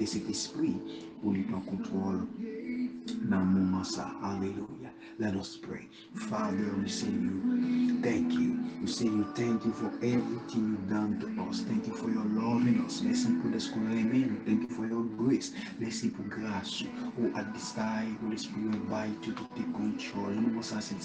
[0.00, 0.76] Invite cet esprit
[1.20, 2.26] pour lui prendre contrôle
[3.28, 4.10] dans le moment ça.
[4.22, 4.90] Hallelujah.
[5.18, 5.86] Let us pray.
[6.14, 8.56] Father, we say you thank you.
[8.80, 11.60] We say you thank you for everything you've done to us.
[11.60, 13.02] Thank you for your love in us.
[13.02, 14.26] Merci pour ce qu'on a aimé.
[14.46, 15.52] Thank you for your grace.
[15.78, 16.84] Merci pour grâce.
[17.20, 20.32] Oh, at this time, Holy Spirit, invite you to take control.
[20.32, 20.96] Nous ça, c'est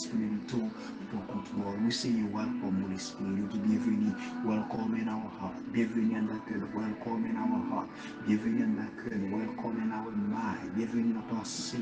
[1.15, 1.83] disponibilité pour contrôle.
[1.85, 3.49] We say you welcome, Holy Spirit.
[3.63, 4.13] Bienvenue.
[4.45, 5.55] Welcome in our heart.
[5.73, 6.67] Bienvenue en cœur.
[6.75, 7.89] Welcome in our heart.
[8.27, 9.31] Bienvenue en notre.
[9.31, 10.73] Welcome in our mind.
[10.75, 11.79] Bienvenue dans ton sein.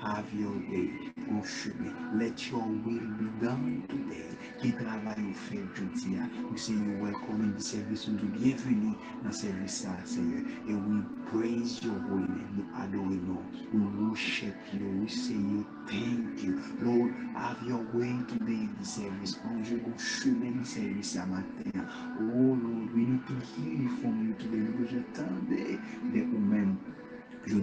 [0.00, 0.90] Have your way.
[1.28, 1.90] Me.
[2.18, 4.72] Let your will be done today.
[4.78, 6.18] Travaille au fait aujourd'hui.
[6.50, 8.04] We say you welcome in the service.
[8.04, 10.42] Te bienvenue dans ce service, Seigneur.
[10.68, 12.48] Et we praise your holy name.
[12.56, 13.42] Nous adorons.
[13.72, 15.00] We worship you.
[15.02, 16.62] We say you thank you.
[16.80, 19.38] Lord, have your way today in the service.
[19.44, 19.50] Oh
[22.22, 24.64] Lord, we need to hear from you today.
[24.78, 25.78] Nous j'attendais
[26.12, 26.76] de vous-même.
[27.46, 27.58] Je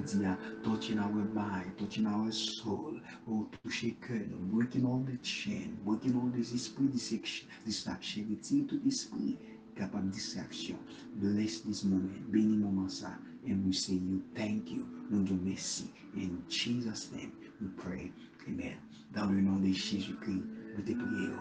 [0.64, 6.32] touching our mind, touching our soul, oh, toucher cœur, breaking all the chain, breaking all
[6.34, 9.38] this esprit distraction, distraction, retire tout esprit
[9.76, 10.78] capable distraction.
[11.16, 15.92] Bless this moment, bénis moment ça, and we say you thank you, nous disons merci.
[16.16, 18.12] In Jesus' name we pray,
[18.48, 18.78] amen.
[19.14, 20.44] Dans le nom de Jésus-Christ,
[20.78, 21.38] nous te prions,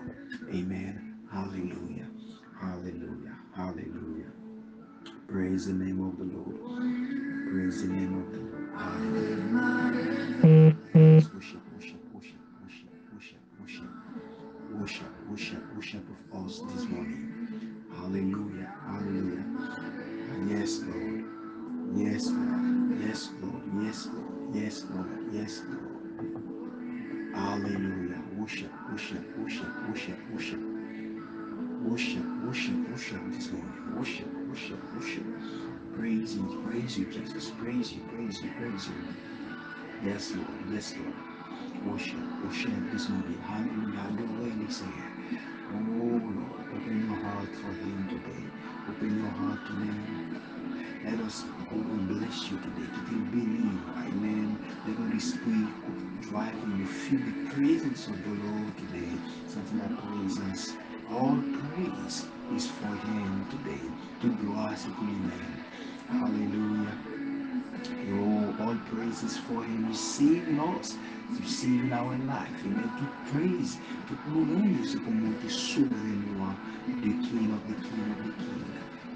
[0.53, 1.01] amen.
[1.31, 2.07] Hallelujah,
[2.61, 4.31] hallelujah, hallelujah.
[5.29, 6.61] Praise the name of the Lord.
[7.51, 8.69] Praise the name of the Lord.
[8.77, 10.75] Hallelujah.
[11.35, 13.91] Worship, worship, worship, worship, worship, worship,
[14.79, 17.85] worship, worship, worship of us this morning.
[17.97, 18.75] Hallelujah.
[18.87, 19.45] Hallelujah.
[20.49, 21.25] Yes, Lord.
[21.97, 23.01] Yes, Lord.
[23.01, 23.63] Yes, Lord.
[23.83, 24.55] Yes, Lord.
[24.55, 25.33] Yes, Lord.
[25.33, 26.02] Yes, Lord.
[27.35, 28.23] Hallelujah.
[28.39, 30.61] Worship, worship, worship, worship, worship.
[31.83, 33.97] Worship, worship, worship this morning.
[33.97, 35.25] Worship, worship, worship.
[35.97, 37.51] Praise you, praise you, Jesus.
[37.53, 39.17] Praise you, praise you, praise you.
[40.05, 40.49] Yes, Lord.
[40.73, 41.15] Yes, Lord.
[41.87, 43.41] Worship, worship this morning.
[43.41, 44.57] Hallelujah.
[44.67, 44.87] They say.
[45.73, 46.67] Oh, Lord.
[46.75, 48.51] Open your heart for Him today.
[48.91, 50.43] Open your heart to Him.
[51.05, 52.87] Let us go and bless you today.
[52.87, 53.83] To feel believe.
[53.97, 54.59] Amen.
[54.87, 56.77] The Holy Spirit drive you.
[56.77, 59.11] You feel the presence of the Lord today.
[59.49, 60.77] Something that praises.
[61.11, 63.83] All praise is for Him today.
[64.23, 64.77] To glory
[65.29, 65.65] name.
[66.09, 66.97] Hallelujah.
[68.11, 69.89] Oh, all praise is for Him.
[69.89, 70.97] Receiving us,
[71.41, 72.53] receiving our life.
[72.65, 72.91] Amen.
[72.99, 73.77] To praise,
[74.09, 76.25] to louange ce qu'on monte souverain
[76.87, 78.65] the King of the King of the King.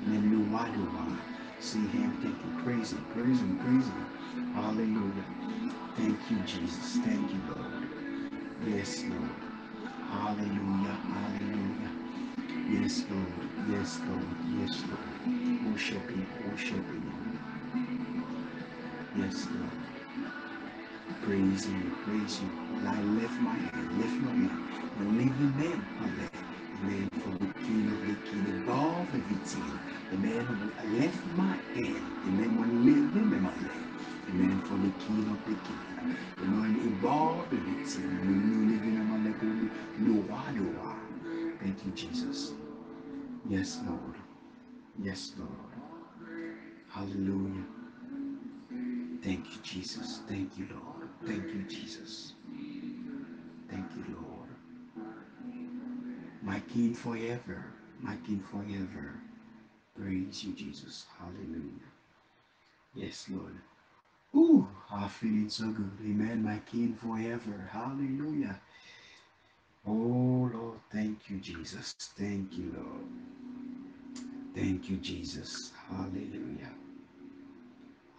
[0.04, 0.30] Amen.
[0.30, 1.35] Le roi du roi.
[1.60, 2.18] See Him.
[2.22, 2.62] You.
[2.62, 3.06] Praise Him.
[3.12, 4.52] Praise Him.
[4.54, 5.24] Hallelujah.
[5.96, 6.98] Thank you, Jesus.
[7.04, 7.88] Thank you, Lord.
[8.66, 9.30] Yes, Lord.
[10.10, 10.98] Hallelujah.
[11.14, 11.90] Hallelujah.
[12.68, 13.50] Yes, Lord.
[13.70, 14.36] Yes, Lord.
[14.58, 15.70] Yes, Lord.
[15.72, 16.28] Worship Him.
[16.50, 17.40] Worship Him.
[19.16, 19.70] Yes, Lord.
[21.22, 21.96] Praise Him.
[22.04, 22.50] Praise Him.
[22.78, 23.98] And I lift my hand.
[23.98, 24.68] Lift my hand.
[24.98, 26.36] And leave the man I left.
[26.82, 27.10] Amen.
[27.22, 29.78] For the King of the King above everything.
[30.10, 32.06] The man left my hand.
[32.26, 32.58] Amen.
[32.58, 33.86] When live him in my land.
[34.28, 34.62] Amen.
[34.62, 36.16] For the King of the King.
[36.36, 36.72] The man
[37.52, 38.18] everything.
[38.20, 39.70] When you live in my land.
[39.98, 41.62] No, why oh, do I?
[41.62, 42.52] Thank you, Jesus.
[43.48, 44.14] Yes, Lord.
[45.02, 45.50] Yes, Lord.
[46.88, 47.64] Hallelujah.
[49.22, 50.20] Thank you, Jesus.
[50.28, 51.08] Thank you, Lord.
[51.26, 52.32] Thank you, Jesus.
[53.68, 54.48] Thank you, Lord.
[56.42, 57.75] My King forever.
[58.00, 59.14] My King forever.
[59.98, 61.06] Praise you, Jesus.
[61.18, 61.90] Hallelujah.
[62.94, 63.56] Yes, Lord.
[64.34, 65.90] Ooh, I'm feeling so good.
[66.02, 66.42] Amen.
[66.44, 67.68] My King forever.
[67.72, 68.60] Hallelujah.
[69.86, 70.80] Oh, Lord.
[70.92, 71.94] Thank you, Jesus.
[72.18, 73.06] Thank you, Lord.
[74.54, 75.72] Thank you, Jesus.
[75.88, 76.72] Hallelujah.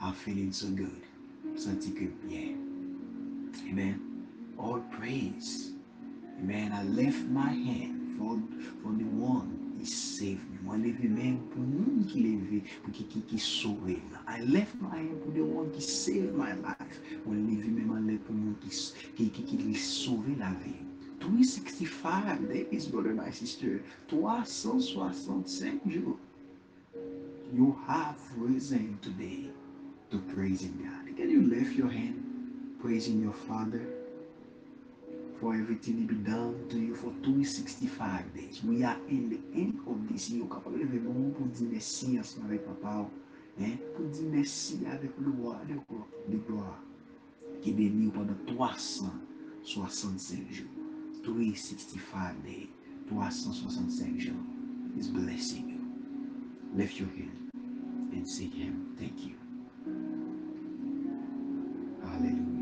[0.01, 1.01] I'm feeling so good.
[1.95, 2.77] Que bien.
[3.69, 4.27] Amen.
[4.57, 5.71] All praise.
[6.39, 6.71] Amen.
[6.73, 8.39] I lift my hand for,
[8.81, 10.57] for the one save me.
[10.77, 13.95] Leve men pou moun ki leve, pou ki ki ki souve.
[14.27, 16.99] I left my hand pou the one ki save my life.
[17.25, 20.75] Mwen leve men man leve pou moun ki ki li souve la ve.
[21.19, 23.81] 365 days, brother my sister.
[24.07, 26.19] 365 jours.
[27.53, 29.49] You have risen today
[30.11, 31.17] to praise in God.
[31.17, 33.96] Can you lift your hand praising your Father?
[35.39, 38.61] For everything He be done to you for 265 days?
[38.63, 40.45] We are in the end of this year.
[40.47, 43.09] Capable lever bon pour dire merci ensemble avec papa.
[43.59, 43.77] Hein?
[43.95, 46.81] Pour dire merci avec le roi de gloire.
[47.61, 50.67] qui bénit pendant 365 jours.
[51.23, 52.69] 365 days,
[53.07, 54.35] 365 jours.
[54.95, 55.81] He's blessing you.
[56.75, 57.49] Lift your hand
[58.13, 59.35] and say him, thank you.
[62.03, 62.56] Hallelujah.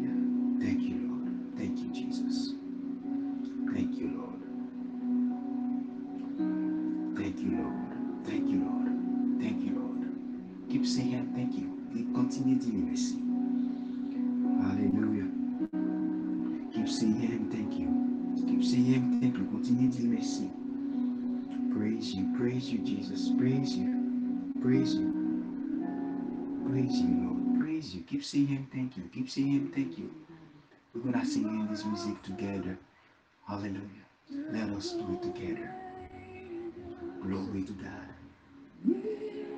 [28.08, 29.04] Keep saying him thank you.
[29.14, 30.14] Keep saying him thank you.
[30.94, 32.78] We're gonna sing in this music together.
[33.48, 34.06] Hallelujah.
[34.52, 35.74] Let us do it together.
[37.22, 38.10] Glory to God.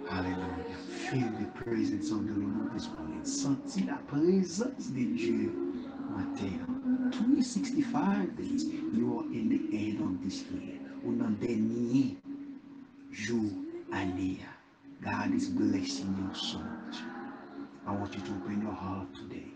[0.09, 0.77] Hallelujah.
[0.89, 3.25] Feel the presence of the Lord this morning.
[3.25, 5.51] Senti la présence de Dieu
[6.15, 7.11] matin.
[7.13, 10.79] 365 days, you are in the end of this year.
[11.05, 12.15] Ou nan denye
[13.11, 13.51] jour
[13.91, 14.39] année.
[15.01, 16.76] God is blessing you so.
[17.87, 19.47] I want you to open your heart today.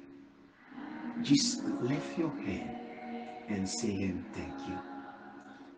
[1.21, 2.77] Just lift your hand
[3.49, 4.79] and say him thank you.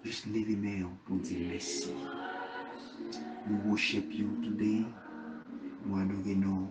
[0.05, 1.95] Just leave him here pour dire merci.
[3.49, 4.85] We worship you today.
[6.25, 6.69] You.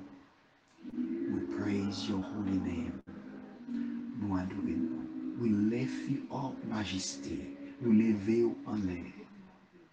[0.95, 3.03] We praise your holy name.
[4.21, 5.07] You.
[5.41, 7.57] We lift you up, majesty.
[7.83, 9.22] We live you en l'air.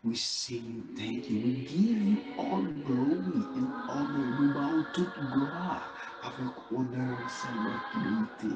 [0.01, 1.41] We say you thank you.
[1.43, 3.19] We give you all glory
[3.57, 4.37] and honor.
[4.39, 5.93] We bow toute gloire
[6.23, 8.55] avec honneur, salut, humilité.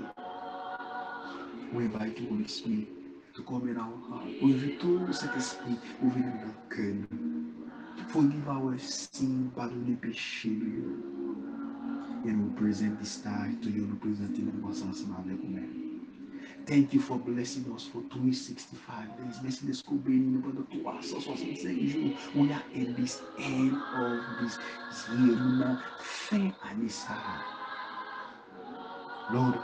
[1.74, 2.88] We invite you, Holy Spirit,
[3.36, 4.26] to come in our heart.
[4.42, 6.96] We tout cet esprit, ouvre dans notre cœur.
[8.08, 10.62] Forgive our sin, pardonne les péchés.
[12.26, 13.86] And we present this time to you.
[13.86, 15.83] Nous présentons nous ensemble avec vous-même.
[16.66, 19.42] Thank you for blessing us for 365 days.
[19.44, 22.12] Merci de ce qu'on bénit nous pendant 365 jours.
[22.36, 24.58] We are in this end of this
[25.20, 25.78] year.
[26.00, 27.18] Fin année ça.
[29.34, 29.56] Lord,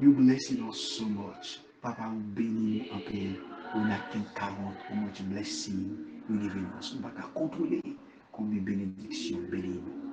[0.00, 1.60] you blessing us so much.
[1.82, 3.40] Papa, we bénit nous en paix.
[3.74, 5.98] We not can count how much blessing
[6.30, 6.94] you giving us.
[7.34, 7.82] Contrôler
[8.30, 10.06] combien de bénédictions bénis nous.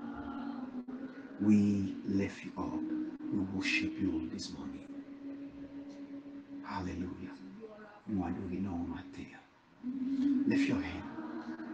[1.48, 2.82] We lift you up.
[3.32, 4.83] We worship you this morning.
[6.74, 7.34] Hallelujah.
[8.08, 9.28] Nous adorons matin.
[10.48, 11.04] Lift your hand.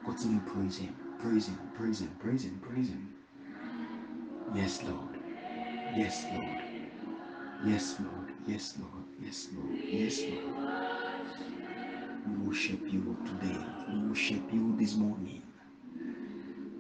[0.06, 0.96] Continue praise him.
[1.20, 1.58] Praise him.
[1.76, 2.10] Praise him.
[2.20, 2.60] Praise him.
[2.60, 3.16] Praise him.
[4.56, 5.20] Yes, Lord.
[5.96, 6.64] Yes, Lord.
[7.66, 8.34] Yes, Lord.
[8.48, 9.06] Yes, Lord.
[9.24, 9.80] Yes, Lord.
[9.86, 10.72] Yes, Lord.
[12.28, 13.60] We worship you today.
[13.94, 15.44] We worship you this morning.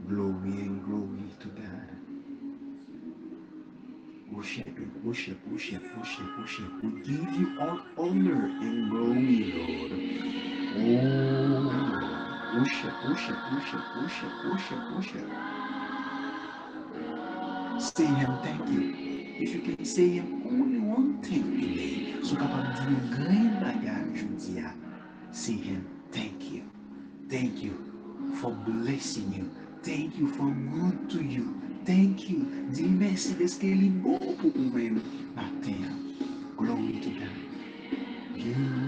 [0.07, 1.98] Glory and glory to God.
[4.39, 6.71] Worship Him, worship, worship, worship, worship.
[6.81, 9.91] We give you all honor and glory, Lord.
[10.79, 15.27] Oh, worship, worship, worship, worship, worship, worship.
[17.81, 18.95] Say Him thank you.
[19.43, 24.71] If you can say Him only one thing today, sou yon gren bagay jodi ya.
[25.33, 25.83] Say Him
[26.15, 26.63] thank you.
[27.27, 27.75] Thank you
[28.39, 29.51] for blessing you.
[29.83, 31.58] Thank you for good to you.
[31.89, 32.45] thank you.
[32.69, 35.01] Di mersi deske li bon pou ou men.
[35.33, 35.89] Maten,
[36.59, 37.33] glou mi te dan.
[38.37, 38.78] Yon.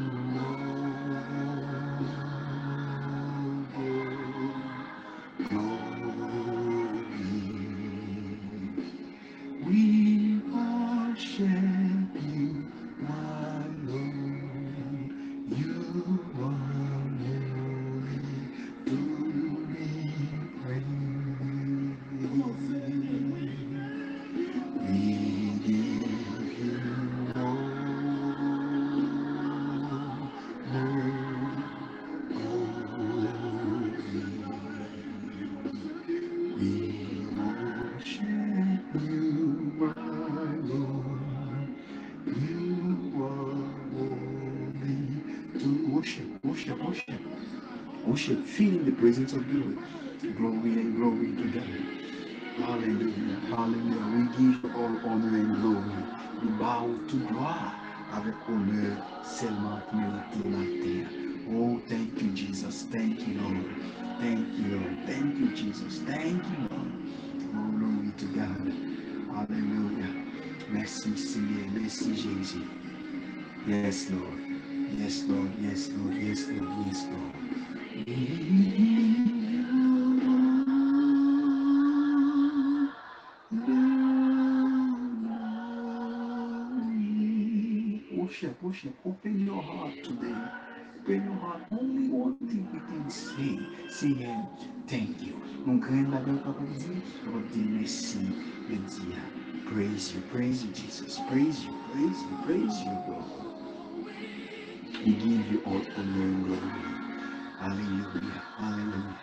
[72.53, 72.67] Merci,
[73.65, 74.39] Yes, Lord.
[74.97, 75.51] Yes, Lord.
[75.61, 76.13] Yes, Lord.
[76.21, 76.69] Yes, Lord.
[76.87, 77.35] Yes, Lord.
[88.17, 88.95] Worship, worship.
[89.05, 90.35] Open your heart today.
[90.99, 91.61] Open your heart.
[91.71, 93.59] Only one thing we can say.
[93.89, 94.35] Say
[94.87, 95.35] thank you.
[95.65, 98.19] Mon grand bagay papa dit, papa dit merci.
[98.69, 99.10] Le dia.
[99.71, 101.19] Praise you, praise you, Jesus.
[101.29, 103.55] Praise you, praise you, praise you, God.
[105.05, 106.83] We give you all honor and glory.
[107.59, 109.19] Hallelujah, hallelujah.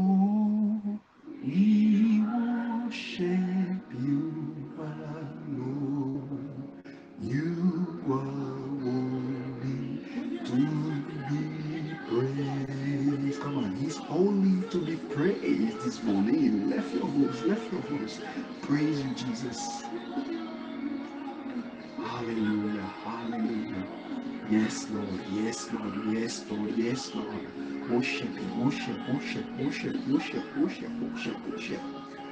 [24.49, 27.89] Yes, Lord, yes, Lord, yes, Lord, yes, Lord.
[27.91, 31.81] Worship, worship, worship, worship, worship, worship, worship, worship.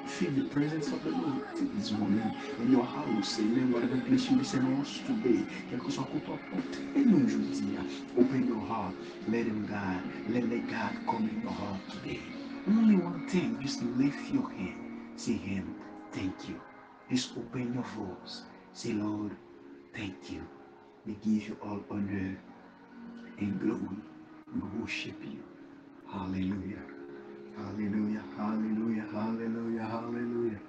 [0.05, 1.43] Feel the presence of the Lord
[1.75, 3.39] this morning in your house.
[3.39, 3.71] Amen.
[3.73, 5.43] Whatever place you listen us today.
[5.69, 6.21] Quel que soit quoi
[6.95, 7.77] aujourd'hui.
[8.17, 8.95] Open your heart.
[9.27, 10.01] Let him God.
[10.29, 12.21] Let, let God come in your heart today.
[12.67, 13.59] Only one thing.
[13.61, 15.11] Just lift your hand.
[15.17, 15.75] Say him.
[16.13, 16.61] Thank you.
[17.09, 18.43] Just open your voice.
[18.73, 19.31] Say, Lord,
[19.93, 20.43] thank you.
[21.07, 22.37] We give you all honor
[23.39, 23.97] and glory.
[24.53, 25.43] We worship you.
[26.11, 26.83] Hallelujah.
[27.57, 28.23] Hallelujah.
[28.37, 29.05] Hallelujah.
[29.13, 29.83] Hallelujah.
[29.83, 30.59] Hallelujah.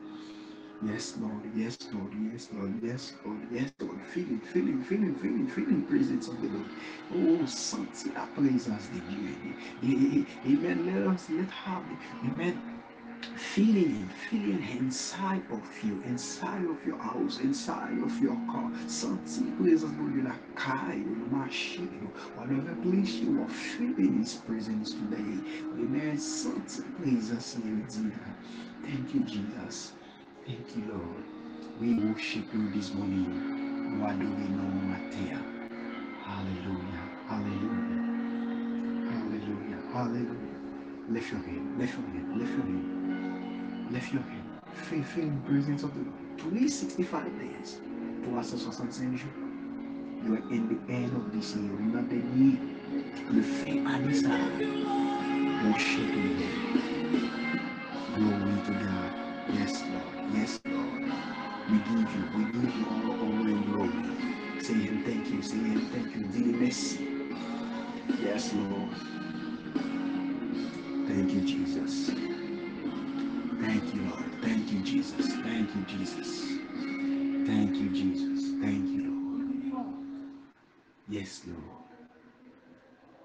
[0.84, 1.42] Yes, Lord.
[1.56, 2.12] Yes, Lord.
[2.32, 2.74] Yes, Lord.
[2.82, 3.38] Yes, Lord.
[3.52, 3.98] Yes, Lord.
[4.12, 6.70] Feeling, feeling, feeling, feeling, feeling presence of the Lord.
[7.14, 10.36] Oh, sentir la présence de Dieu.
[10.46, 10.86] Amen.
[10.86, 11.84] Let us let have
[12.24, 12.75] Amen
[13.36, 18.70] feeling him, feeling inside of you, inside of your house, inside of your car.
[19.62, 25.40] De Dieu la caille, la machine, whatever place you are feeling His presence today.
[25.74, 26.18] Amen.
[26.18, 28.12] Sentir présence de Dieu.
[28.84, 29.92] Thank you, Jesus.
[30.46, 31.24] Thank you, Lord.
[31.80, 34.00] We worship you this morning.
[34.00, 35.40] What do we know, Matea?
[36.24, 37.04] Hallelujah.
[37.28, 38.18] Hallelujah.
[38.92, 39.82] Hallelujah.
[39.92, 40.60] Hallelujah.
[41.10, 41.78] Lift your hand.
[41.78, 42.38] Lift your hand.
[42.38, 42.95] Lift your hand.
[43.90, 44.60] Lift your hand.
[44.90, 46.38] Feel, feel the presence of the Lord.
[46.38, 47.80] 365 days.
[48.24, 49.22] 365 jours.
[50.24, 51.70] You are in the end of this year.
[52.08, 52.58] The year.
[53.30, 53.98] Le fait à
[55.64, 56.38] Worship Him.
[58.16, 59.12] Glory to God.
[59.54, 60.34] Yes, Lord.
[60.34, 61.12] Yes, Lord.
[61.70, 64.60] We give you, we give you all honor and glory.
[64.62, 65.42] Say Him thank you.
[65.42, 66.24] Say Him thank you.
[66.32, 67.20] Dis merci.
[68.22, 68.90] Yes, Lord.
[71.08, 72.35] Thank you, Jesus.
[74.86, 75.34] Jesus.
[75.42, 76.46] Thank you, Jesus.
[77.46, 78.54] Thank you, Jesus.
[78.62, 79.86] Thank you, Lord.
[81.08, 81.82] Yes, Lord.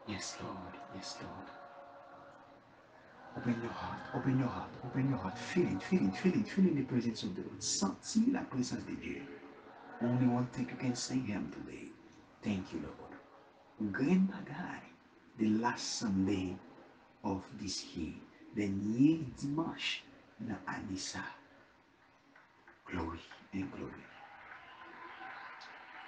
[0.07, 0.73] Yes, Lord.
[0.95, 1.49] Yes, Lord.
[3.37, 5.37] Open your heart, open your heart, open your heart.
[5.37, 7.61] Feel it, feel it, feel it, feel it the presence of the Lord.
[7.61, 9.21] Sentir la présence de Dieu.
[10.01, 11.85] Only one thing you can say him today.
[12.43, 13.93] Thank you, Lord.
[13.93, 14.81] Grand bagay.
[15.37, 16.55] The last Sunday
[17.23, 18.15] of this year.
[18.55, 20.03] The year dimanche
[20.39, 21.23] na Anissa.
[22.91, 23.19] Glory
[23.53, 24.05] and glory.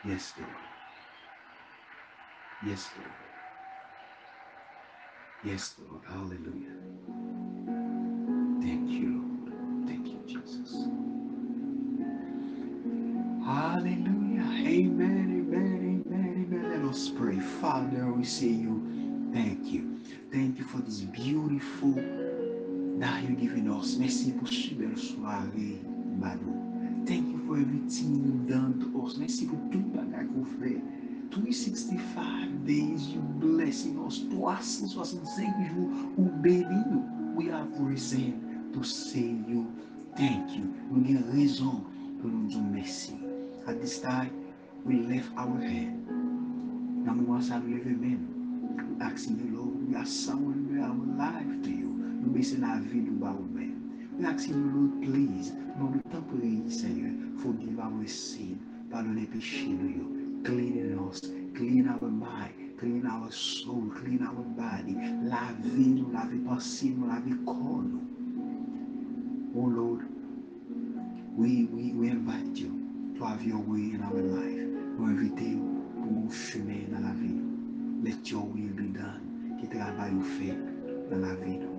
[0.03, 0.51] Yes, Lord.
[2.61, 3.13] Yes, Lord.
[5.43, 6.03] Yes, Lord.
[6.07, 6.75] Hallelujah.
[8.61, 9.87] Thank you, Lord.
[9.87, 10.87] Thank you, Jesus.
[13.45, 14.43] Hallelujah.
[14.67, 16.71] Amen, amen, amen, amen.
[16.83, 17.39] Let us pray.
[17.39, 19.99] Father, we say you thank you.
[20.31, 21.93] Thank you for this beautiful
[22.99, 23.97] that you're giving us.
[23.97, 25.81] Merci pour cette belle soirée,
[26.19, 26.72] Mano.
[27.05, 29.17] Thank you for everything you've done to us.
[29.19, 30.77] Mersi pou tout bagay kou fè.
[31.35, 34.21] 365 days you blessing us.
[34.31, 37.03] 365 jou ou bebi nou.
[37.35, 39.67] We have reason to say you
[40.15, 40.63] thank you.
[40.87, 41.83] Nou gen rezon
[42.21, 43.19] pou nou djou mersi.
[43.67, 44.31] At this time,
[44.87, 45.91] we lift our head.
[47.03, 48.23] Nan mouman sa nou leve men.
[48.79, 51.91] We ask you, Lord, we are surrender our life to you.
[52.23, 53.52] Nou besen la vi nou ba ou.
[54.21, 56.39] Asking you, Lord, please, dans le temps pour
[56.71, 58.57] Seigneur, forgive our sin.
[58.91, 60.43] Pardonnez péché nous.
[60.43, 61.21] Clean us,
[61.55, 64.95] clean our mind, clean our soul, clean our body.
[65.23, 68.01] La vie nous, la vie pensée nous, la vie corps nous.
[69.55, 70.01] Oh Lord,
[71.35, 72.71] we, we, we invite you
[73.17, 74.67] to have your way in our life.
[74.99, 75.59] Nous invitons
[75.95, 77.41] pour nous chemin dans la vie.
[78.03, 79.57] Let your will be done.
[79.61, 80.57] Que travail ou fait
[81.09, 81.72] dans la vie.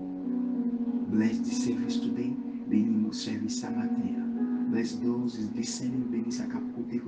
[1.09, 2.33] Bless the service today.
[2.69, 3.67] Bénis mon service ce.
[4.71, 6.11] Bless those is listening.
[6.11, 7.01] Bénis sa cap côté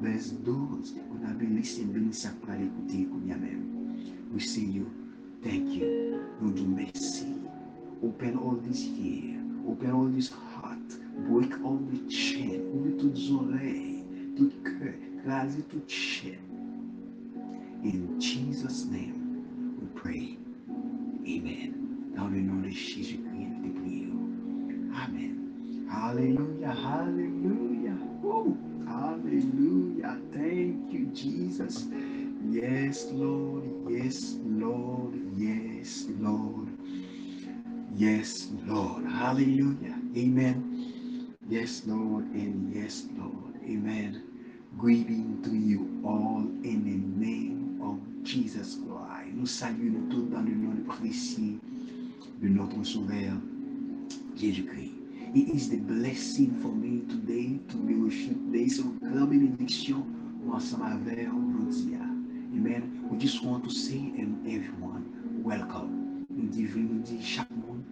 [0.00, 1.92] Bless those who have been listening.
[1.92, 3.66] Bénis sa pral écouter kounya même.
[4.32, 4.86] We see you.
[5.42, 6.20] Thank you.
[6.40, 7.26] Disons merci.
[8.02, 9.38] Open all this year.
[9.68, 10.78] Open all this heart.
[11.28, 12.62] Break all the chain.
[12.74, 14.04] Ouvre toutes oreilles,
[14.36, 14.94] tout cœur.
[15.18, 16.38] Écraser toute chaîne.
[17.84, 19.44] In Jesus' name,
[19.80, 20.38] we pray.
[21.26, 21.77] Amen.
[22.18, 24.28] Dans le nom de Jésus-Christ, te prions.
[24.92, 25.36] Amen.
[25.88, 27.96] Hallelujah, hallelujah.
[28.20, 28.56] Woo.
[28.88, 30.18] Hallelujah.
[30.32, 31.86] Thank you, Jesus.
[32.50, 33.62] Yes, Lord.
[33.88, 35.14] Yes, Lord.
[35.36, 36.66] Yes, Lord.
[37.94, 39.04] Yes, Lord.
[39.06, 39.94] Hallelujah.
[40.16, 41.36] Amen.
[41.48, 42.24] Yes, Lord.
[42.34, 43.54] And yes, Lord.
[43.62, 44.24] Amen.
[44.76, 49.34] Greeting to you all in the name of Jesus Christ.
[49.34, 51.60] Nous saluons tous dans le nom précieux
[52.40, 53.32] de notre Sauveur
[54.36, 54.92] Jésus-Christ.
[55.34, 58.68] It is the blessing for me today to be with you today.
[58.68, 60.04] So, grande bénédiction
[60.50, 61.96] ensemble avec aujourd'hui.
[62.54, 62.82] Amen.
[63.10, 65.04] We just want to say and everyone,
[65.44, 66.24] welcome.
[66.30, 67.82] Nous disons, chaque monde,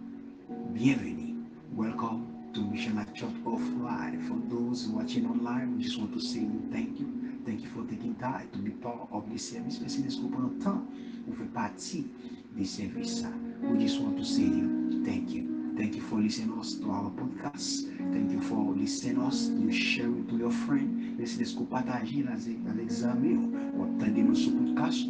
[0.73, 1.35] bienvenue.
[1.75, 4.19] Welcome to Mission Life Church offline.
[4.27, 7.07] For those watching online, we just want to say thank you.
[7.45, 9.79] Thank you for taking time to be part of this service.
[9.79, 10.83] Merci de ce qu'on prend temps
[11.25, 12.07] pour faire partie
[12.55, 13.25] des services.
[13.61, 15.73] We just want to say you thank you.
[15.77, 17.87] Thank you for listening us to our podcast.
[18.11, 19.49] Thank you for listening us.
[19.49, 21.17] You share it to your friend.
[21.17, 23.37] Merci de ce qu'on partage avec amis.
[23.75, 25.07] Ou attendez nous sur podcast.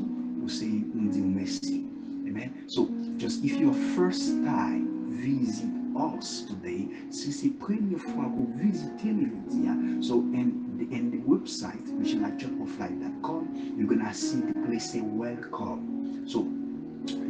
[0.47, 1.85] C'est nous dire merci.
[2.25, 2.51] Amen.
[2.67, 8.53] So, just if your first time visit us today, si c'est première fois que vous
[8.57, 14.53] visitez nous, so in the, in the website, which is missionlightchurchoflife.com, you're gonna see the
[14.65, 16.25] place say welcome.
[16.25, 16.47] So,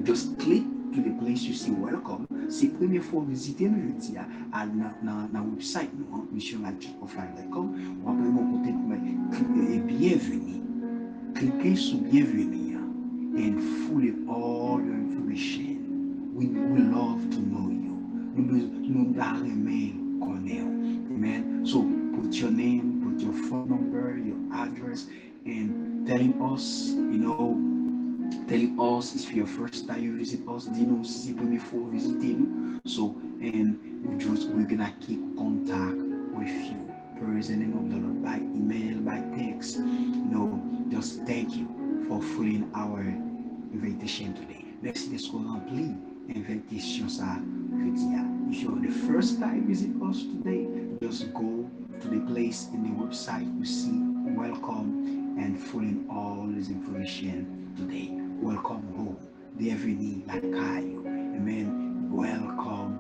[0.04, 2.26] just click to the place you see welcome.
[2.50, 7.72] Fois que vous visitez nous, je dis, à la website, nous, missionlightchurchoflife.com,
[8.04, 8.74] ou après, mon côté,
[9.74, 10.62] et bienvenue.
[11.36, 12.68] Cliquez sur bienvenue
[13.38, 15.78] and fully all your information.
[16.34, 17.96] We, we love to know you.
[18.36, 20.66] Nous darons connaître.
[21.12, 21.66] Amen.
[21.66, 21.84] So
[22.16, 25.08] put your name, put your phone number, your address,
[25.46, 27.67] and telling us, you know,
[28.48, 30.70] telling us if your first time you visit us,
[31.04, 32.80] c'est première fois visiter nous.
[32.86, 35.98] So, and we just, we're gonna keep contact
[36.34, 36.78] with you.
[37.20, 39.80] President of the Lord by email, by text.
[39.80, 41.68] No, just thank you
[42.08, 43.02] for filling our
[43.74, 44.66] invitation today.
[44.82, 45.96] Merci de ce qu'on remplit
[46.36, 47.40] invitation ça
[47.80, 48.08] jeudi.
[48.50, 50.68] If you're the first time visit us today,
[51.02, 51.70] just go
[52.02, 54.00] to the place in the website you see
[54.36, 58.10] welcome and fill in all this information today.
[58.42, 59.18] Welcome home.
[59.58, 60.98] Bienvenue la caille.
[61.06, 62.10] Amen.
[62.12, 62.98] Welcome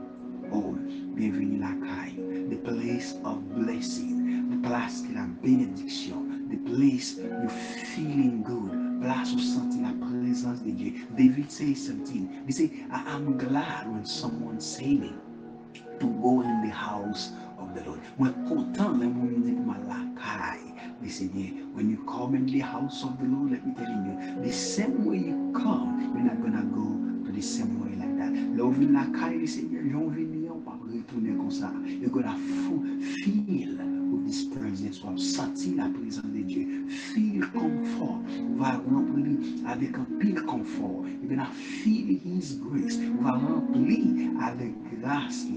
[0.51, 1.13] home.
[1.15, 2.49] Bienvenue la caille.
[2.49, 4.51] The place of blessing.
[4.51, 6.47] The place de la bénédiction.
[6.51, 7.49] The place you're
[7.95, 9.01] feeling good.
[9.01, 10.93] Place où sentir la présence de Dieu.
[11.17, 12.29] David says something.
[12.45, 15.13] He say, I am glad when someone say me
[15.99, 17.31] to go in the house
[17.73, 17.99] the Lord.
[21.17, 21.65] Seigneur.
[21.73, 25.03] When you come in the house of the Lord, let me tell you, the same
[25.03, 28.31] way you come, you're not gonna go to the same way like that.
[28.55, 29.81] Là vin la kay the Seigneur,
[31.37, 31.71] comme ça.
[31.85, 32.37] You're gonna
[33.23, 33.77] feel
[34.11, 36.85] with this presence, ou sentir la présence de Dieu.
[36.87, 38.21] Feel comfort.
[38.57, 41.03] Va remplir avec un pile confort.
[41.21, 41.49] You're gonna
[41.83, 42.99] feel His grace.
[43.21, 45.47] Va remplir avec grâce.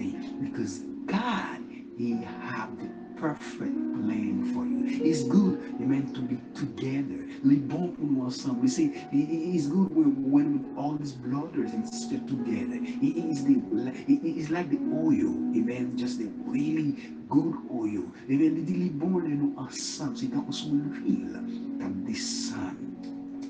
[0.40, 1.59] Because God,
[2.00, 2.12] He
[2.48, 2.88] have the
[3.20, 5.04] perfect plan for you.
[5.04, 7.28] It's good, amen, to be together.
[7.44, 8.62] Les bons pour nous ensemble.
[8.62, 12.78] We say it's good when, when all these brothers and sisters together.
[12.80, 13.60] It is the
[14.08, 16.96] it is like the oil, amen, just the really
[17.28, 18.04] good oil.
[18.30, 18.64] Amen.
[18.66, 21.38] Les bons de nous ensemble, c'est dans son huile,
[21.82, 22.96] comme the sun.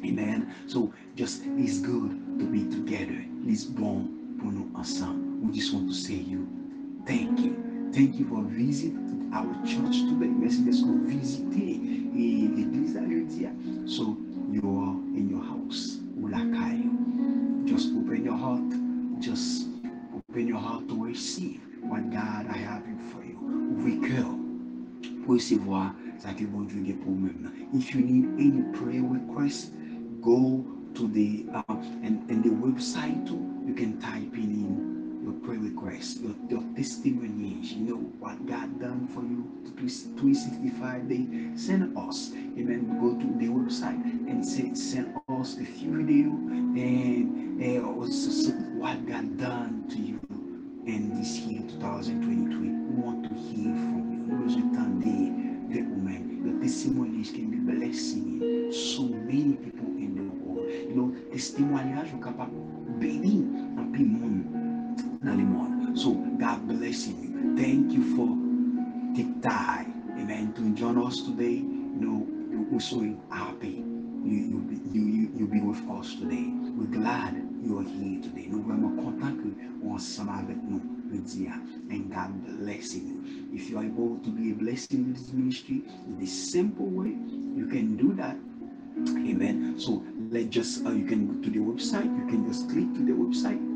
[0.04, 0.52] Amen.
[0.66, 2.10] So just it's good
[2.40, 3.24] to be together.
[3.46, 4.08] It's bon
[4.40, 4.50] pour.
[5.40, 6.48] We just want to say you
[7.06, 7.69] thank you.
[7.92, 10.30] Thank you for visiting our church today.
[10.30, 11.80] Merci d'être visité
[12.14, 13.48] l'église d'aujourd'hui.
[13.86, 14.16] So
[14.52, 15.98] you are in your house.
[16.16, 17.66] Ulakayo.
[17.66, 18.62] Just open your heart.
[19.18, 19.66] Just
[20.16, 23.36] open your heart to receive what God I have for you.
[23.72, 24.28] Ouvrez cœur
[25.24, 27.50] pour recevoir ça que bon Dieu pour vous-même.
[27.74, 29.72] If you need any prayer request,
[30.20, 31.74] go to the uh,
[32.04, 33.40] and, and the website too.
[33.66, 39.06] You can type in your prayer requests, your, your testimonies, you know what God done
[39.08, 39.50] for you
[40.16, 41.66] 365 days.
[41.66, 42.98] Send us, amen.
[43.00, 46.28] Go to the website and say, send us a few video
[46.76, 50.20] and uh, also what God done to you
[50.86, 52.58] in this year 2023.
[52.58, 54.20] We want to hear from you.
[54.30, 56.42] Nous attendez the woman.
[56.44, 60.70] Your testimonies can be blessing so many people in the world.
[60.70, 62.54] You know, testimoniage sont capables
[62.86, 63.44] de bénir
[63.78, 64.59] un peu monde
[65.22, 67.56] So God blessing you.
[67.56, 68.28] Thank you for
[69.14, 71.60] take time, amen, to join us today.
[71.60, 72.26] You know,
[72.70, 73.84] we're so happy
[74.24, 76.46] you, you, you, you, you be with us today.
[76.48, 78.46] We're glad you are here today.
[78.48, 79.48] Nous vraiment contents que
[79.82, 80.80] vous ensemble avec nous
[81.10, 81.52] le dia.
[81.90, 83.54] And God blessing you.
[83.54, 87.14] If you are able to be a blessing in this ministry in this simple way,
[87.56, 88.36] you can do that.
[89.08, 89.74] Amen.
[89.78, 92.04] So let just uh, you can go to the website.
[92.04, 93.69] You can just click to the website.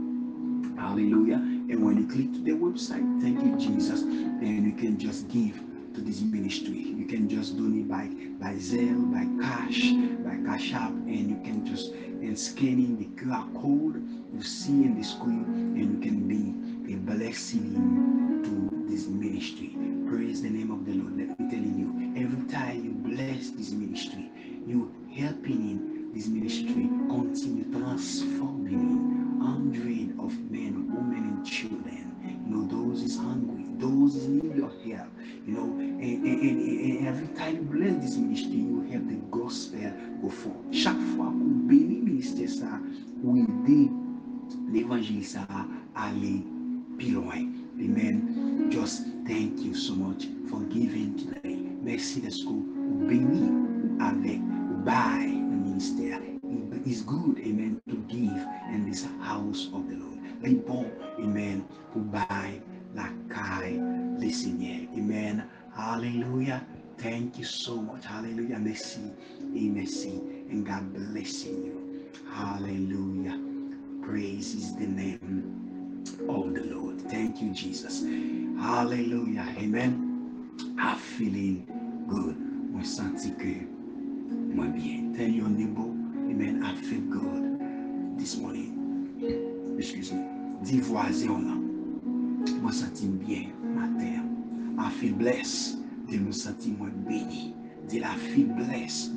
[0.77, 1.37] Hallelujah.
[1.37, 4.03] And when you click to the website, thank you, Jesus.
[4.03, 5.61] And you can just give
[5.95, 6.79] to this ministry.
[6.79, 8.11] You can just donate by
[8.41, 9.93] by Zelle, by cash,
[10.25, 14.03] by Cash App, and you can just and scanning the QR code
[14.35, 15.45] you see in the screen,
[15.77, 19.77] and you can be a blessing to this ministry.
[20.09, 21.17] Praise the name of the Lord.
[21.17, 24.31] Let me telling you, every time you bless this ministry,
[24.67, 32.15] you helping in this ministry continue transforming hundreds of men, women, and children.
[32.47, 35.09] You know, those is hungry, those is need your help.
[35.47, 39.17] You know, and, and, and, and every time you bless this ministry, you help the
[39.31, 39.93] gospel
[40.23, 40.57] go forth.
[40.73, 42.81] Chaque fois qu'on bénit ministère ça,
[43.23, 43.91] ou aider
[44.73, 45.47] l'évangile ça
[45.95, 46.43] à aller
[46.99, 47.49] plus loin.
[47.81, 48.71] Amen.
[48.71, 51.59] Just thank you so much for giving today.
[51.83, 53.51] Merci de d'être béni
[54.01, 56.21] avec ou by the ministère.
[56.87, 57.81] It's good, amen,
[59.21, 60.19] house of the Lord.
[60.43, 60.61] Les
[61.25, 62.61] amen, pour buy
[62.95, 63.81] la caille
[64.21, 64.89] le Seigneur.
[64.97, 65.45] Amen.
[65.77, 66.63] Hallelujah.
[66.99, 68.05] Thank you so much.
[68.05, 68.59] Hallelujah.
[68.59, 69.01] Merci
[69.55, 70.21] et merci.
[70.51, 72.11] And God blessing you.
[72.33, 73.39] Hallelujah.
[74.03, 77.01] Praise is the name of the Lord.
[77.11, 78.05] Thank you, Jesus.
[78.61, 79.47] Hallelujah.
[79.59, 80.51] Amen.
[80.79, 81.67] I'm feeling
[82.09, 82.37] good.
[82.71, 83.67] Moi senti que
[84.55, 85.15] moi bien.
[85.17, 85.83] Tell your neighbor,
[86.31, 86.63] amen.
[86.65, 88.74] I feel good this morning.
[89.77, 90.21] Excuse me.
[90.63, 91.55] Dis voisin là.
[92.63, 93.09] Moi senti
[95.01, 95.79] feel blessed.
[96.09, 97.55] Dis me senti moi béni.
[97.89, 98.15] Dis la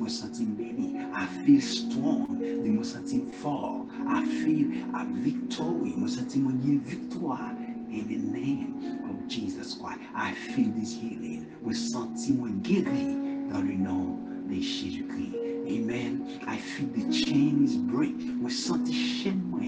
[0.08, 0.96] senti béni.
[1.14, 2.38] I feel strong.
[2.38, 3.86] Dis me senti fort.
[4.06, 5.94] I feel a victory.
[5.96, 6.52] Moi senti moi
[6.84, 7.54] victoire.
[7.90, 11.46] In the name of Jesus Christ, I feel this healing.
[11.62, 13.16] Moi senti moi guéri
[13.50, 14.18] dans le nom
[14.48, 15.34] de Jésus-Christ.
[15.68, 16.40] Amen.
[16.46, 18.16] I feel the chain is break.
[18.40, 19.60] Moi senti chaîne moi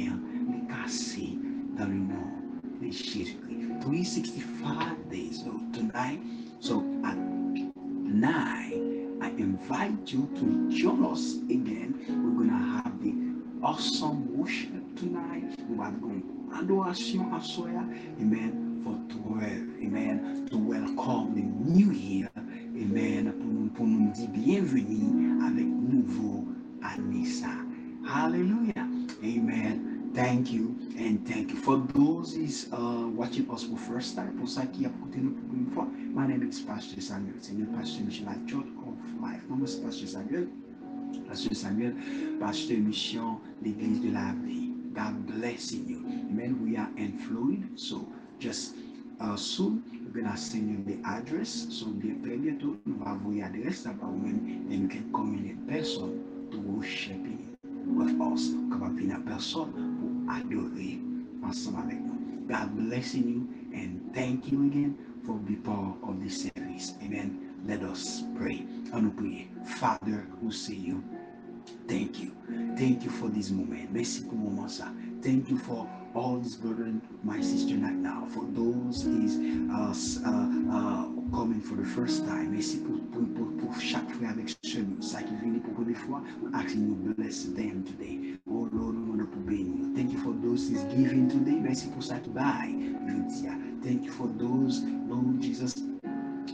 [0.52, 1.38] les casser
[1.76, 2.26] dans le nom
[2.80, 3.80] de Jésus-Christ.
[3.80, 6.20] 365 days so tonight.
[6.60, 11.94] So at nine, I invite you to join us again.
[12.08, 13.14] We're gonna have the
[13.62, 15.44] awesome worship tonight.
[15.68, 16.22] We are going
[16.54, 17.82] adoration à soya.
[18.20, 18.80] Amen.
[18.84, 19.86] For 12.
[19.86, 20.46] Amen.
[20.50, 22.28] To welcome the new year.
[22.36, 23.32] Amen.
[23.74, 26.44] Pour nous, dire bienvenue avec nouveau
[27.24, 27.48] ça.
[28.04, 28.86] Hallelujah.
[29.22, 29.89] Amen.
[30.12, 31.56] Thank you and thank you.
[31.56, 36.60] For those is uh, watching us for first time, a une fois, my name is
[36.60, 37.34] Pastor Samuel.
[37.56, 39.42] Le pasteur Mission Light Church of Life.
[39.48, 40.48] Mon nom Pasteur Samuel.
[41.28, 41.94] Pastor Samuel,
[42.40, 44.70] pasteur mission, l'église de la vie.
[44.94, 46.04] God blessing you.
[46.28, 46.58] Amen.
[46.60, 48.04] We are in Florida, so
[48.40, 48.74] just
[49.20, 51.66] uh, soon we're gonna send you the address.
[51.70, 55.50] So bien très bientôt, nous va envoyer l'adresse là-bas même, and you can come in
[55.50, 56.18] in person
[56.50, 57.20] to worship
[57.86, 58.50] with us.
[58.70, 59.99] Come venir en personne pour
[60.36, 62.46] avec nous.
[62.48, 66.94] God blessing you and thank you again for being part of this service.
[67.02, 67.54] Amen.
[67.66, 68.66] Let us pray.
[68.90, 69.46] Prier.
[69.78, 71.04] Father, who see you.
[71.86, 72.32] Thank you.
[72.76, 73.90] Thank you for this moment.
[75.22, 78.26] Thank you for all these brethren, my sister right now.
[78.30, 79.36] For those is
[79.70, 79.94] uh,
[80.26, 82.52] uh, uh, coming for the first time.
[82.52, 86.22] Merci pour, pour, pour, pour chaque frère avec celui ça qui vient pour première fois.
[86.42, 88.38] We're asking you bless them today.
[88.50, 89.94] Oh Lord, we want to bénir you.
[89.94, 91.58] Thank you for those is giving today.
[91.60, 92.96] Merci pour ça qui bail.
[93.82, 95.74] Thank you for those, Lord Jesus,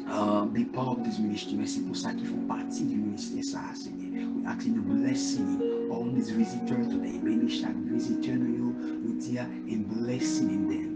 [0.09, 1.57] uh, be part of this ministry.
[1.57, 4.29] Merci pour ça qui font partie du ministère ça, Seigneur.
[4.37, 7.19] We asking you blessing all these visitors today.
[7.19, 10.96] Bénis chaque visiteur nous, nous dire and blessing in them.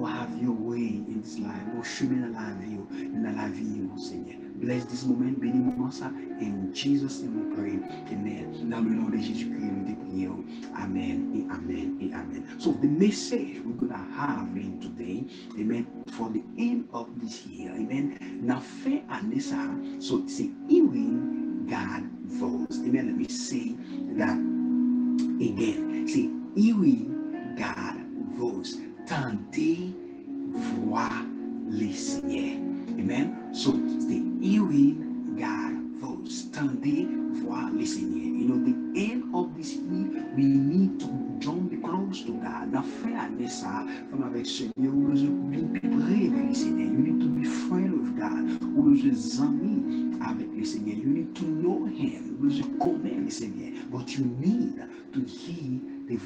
[0.00, 1.60] Oh, have your way in this life.
[1.76, 2.78] Oh, chemin dans la vie,
[3.14, 4.36] dans la vie, oh, Seigneur.
[4.60, 6.12] Bless this moment, bénis moment ça.
[6.40, 7.78] In Jesus' name we pray.
[8.12, 8.70] Amen.
[8.70, 10.36] Dans le nom de Jésus-Christ, nous te prions.
[10.38, 12.44] Oh, amen et Amen et Amen.
[12.58, 15.24] So the message we're going to have in today,
[15.58, 18.16] Amen, for the end of this year, Amen.
[18.42, 19.58] Na fin année ça,
[19.98, 22.78] so c'est hearing God voice.
[22.86, 23.06] Amen.
[23.06, 23.74] Let me say
[24.16, 24.38] that
[25.40, 26.06] again.
[26.06, 27.96] C'est hearing God
[28.36, 28.76] voice.
[29.08, 29.94] Tendez
[30.52, 31.08] voix
[31.70, 32.58] le Seigneur.
[32.98, 33.30] Amen.
[33.54, 34.96] So c'est hearing
[35.34, 36.50] God voice.
[36.52, 37.08] Tendez
[37.40, 38.18] voix le Seigneur.
[38.18, 41.06] You know, the end of this year, we need to
[41.40, 42.70] draw close to God.
[42.70, 46.92] Na fin année ça, femme avec Seigneur, ou besoin de près avec le Seigneur.
[46.92, 48.62] You need to be friend with God.
[48.76, 50.96] Ou besoin d'amis avec le Seigneur.
[50.98, 52.36] You need to know Him.
[52.40, 53.72] Besoin de connaître le Seigneur.
[53.90, 56.16] But you need to hear the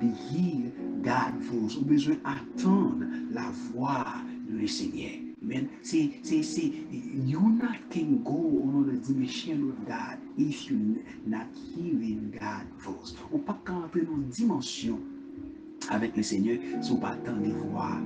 [0.00, 0.70] to hear
[1.02, 1.76] God's voice.
[1.76, 4.06] Ou besoin attendre la voix
[4.48, 5.20] du Seigneur.
[5.42, 5.68] Amen.
[5.82, 11.46] See, see, see, you not can go on another dimension with God if you not
[11.54, 13.14] hearing God's voice.
[13.32, 14.98] Ou pas qu'entrer dans une dimension
[15.90, 18.00] avec le Seigneur si on pas attendre voir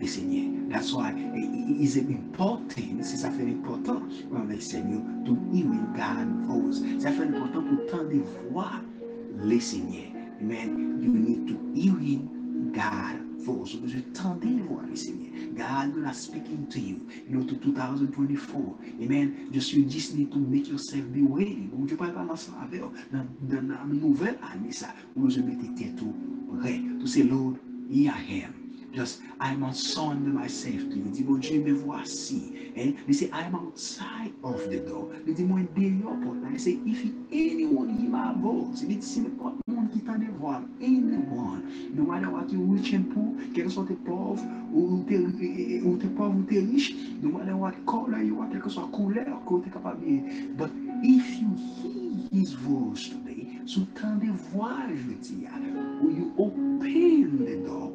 [0.00, 0.52] le Seigneur.
[0.70, 4.02] That's why it is important, c'est ça fait important
[4.34, 7.00] avec le Seigneur, to hear God's voice.
[7.00, 8.82] Ça fait important pour tendre voir
[9.42, 10.15] le Seigneur.
[10.40, 13.72] Men, you need to hearing God voice.
[13.72, 15.54] So, you turn the voice, amen.
[15.54, 18.74] God gonna speaking to you, you know, to 2024.
[19.02, 19.48] Amen.
[19.52, 21.70] Just you just need to make yourself be ready.
[21.72, 23.30] Ou diyo pa yon nan savel, nan
[23.94, 24.92] nouvel ane sa.
[25.14, 26.12] Ou nou se mette tetou,
[26.60, 26.76] re.
[27.00, 28.65] To say, Lord, hear him.
[28.96, 31.04] Just I'm on surrender myself to you.
[31.12, 32.72] Dis Dieu me voici.
[32.74, 35.12] And they say I'm outside of the door.
[35.26, 36.50] They dit moi dehors porte.
[36.50, 40.16] They say if anyone hear my voice, il dit si le porte monde qui t'a
[40.16, 41.60] de voir, anyone,
[41.94, 45.96] no matter what you rich and poor, quel que soit tes pauvres ou t'es ou
[45.98, 49.44] t'es pauvre ou t'es riche, no matter what color you are, quelle que soit couleur
[49.44, 50.56] que tu es capable de.
[50.56, 50.70] But
[51.02, 51.50] if you
[51.82, 56.16] hear his voice today, sous tant de voix, je veux dire, eh?
[56.16, 57.92] you open the door,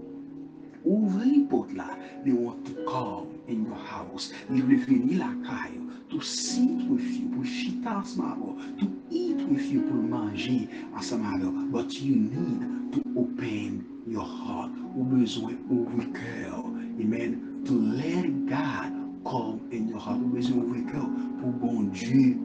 [0.86, 5.82] Ouvri pot la, they want to come in your house, li vle veni la kayo,
[6.10, 10.66] to sit with you, pou chita ansama go, to eat with you, pou manje
[10.98, 16.66] ansama go, but you need to open your heart, ou bezwen ouvri kèw,
[16.98, 21.06] amen, to let God come in your heart, ou bezwen ouvri kèw,
[21.44, 22.42] pou bon Diyo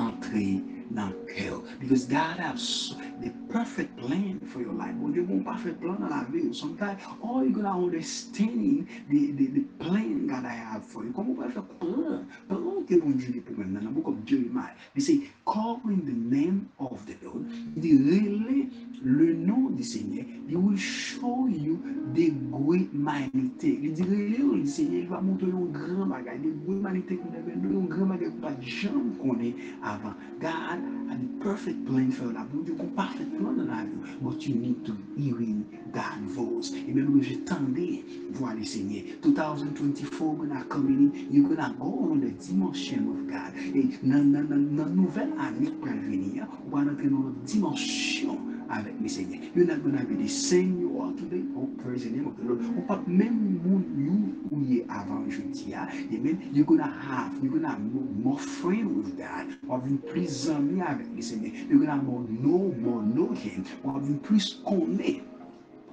[0.00, 0.62] entre
[0.96, 4.94] nan kèw, because God have so the perfect plan for your life.
[4.94, 6.52] Bon Dieu, bon parfait plan dans la vie.
[6.52, 11.12] Sometimes, all you're gonna understanding the, the, the plan God I have for you.
[11.12, 12.26] Comment on peut faire plan?
[12.48, 13.24] Plan Don't get only
[13.64, 14.72] in the book of Jeremiah.
[14.94, 17.44] They say, call in the name of the Lord.
[17.46, 17.80] Mm.
[17.80, 18.70] They really
[19.02, 20.24] le nom du Seigneur.
[20.46, 21.80] They will show you
[22.12, 23.80] the great manité.
[23.80, 27.30] They say, really le Seigneur, il va montrer un grand bagage, des great manité qu'on
[27.30, 30.14] avait, un grand bagage qu'on pas jamais connaît avant.
[30.40, 34.18] God had the perfect plan for la bon You got perfect plan dans la vie.
[34.20, 36.72] But you need to hearing that voice.
[36.88, 39.04] Et même que j'attendais voir le Seigneur.
[39.22, 43.52] 2024, we're gonna come in, you're gonna go on the demon dimensyon of God.
[43.74, 48.38] E nan, nan, nan, nan nouvel anik pral vini ya, ou an entre nou dimensyon
[48.74, 49.54] avèk mi sènyè.
[49.54, 51.42] You're not gonna be the same you are today.
[51.56, 52.60] Oh, praise the name of the Lord.
[52.74, 54.16] Ou pap mèm moun you
[54.50, 55.86] ou ye avan jwiti ya.
[56.10, 56.40] Amen.
[56.52, 59.54] You're gonna have, you're gonna have more friend with God.
[59.68, 61.68] Ou avin plus zanmi avèk mi sènyè.
[61.68, 63.64] You're gonna have more know, more know Him.
[63.84, 65.20] Ou avin plus konè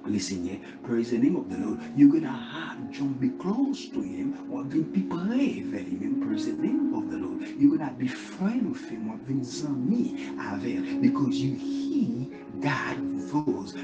[0.06, 0.56] le Seigneur.
[0.82, 1.78] Praise the name of the Lord.
[1.96, 4.34] You're gonna have John be close to Him.
[4.50, 6.20] Ou avoir plus près vers lui-même.
[6.20, 7.40] Praise the name of the Lord.
[7.58, 9.08] You're gonna be friend with Him.
[9.08, 11.00] Avoir amis avec.
[11.00, 12.26] Because you hear
[12.60, 13.12] God.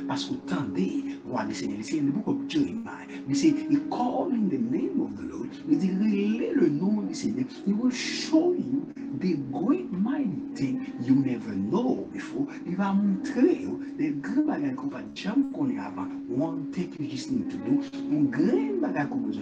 [0.06, 1.78] Parce que tendez, roi le Seigneur.
[1.82, 3.06] C'est the book of Jeremiah.
[3.28, 5.48] Il say, he call in the name of the Lord.
[5.68, 7.46] Il dit, le nom du Seigneur.
[7.66, 8.86] He will show you
[9.20, 12.46] the great mighty thing you never know before.
[12.66, 16.06] Il va montrer des grands bagages qu'on pas jamais connu avant.
[16.28, 17.82] One thing you just need to do.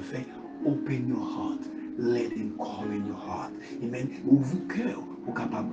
[0.02, 0.24] Faire.
[0.64, 1.60] Open your heart.
[1.98, 3.52] Let him come in your heart.
[3.82, 4.08] Amen.
[4.26, 5.70] Ouvre cœur pour capable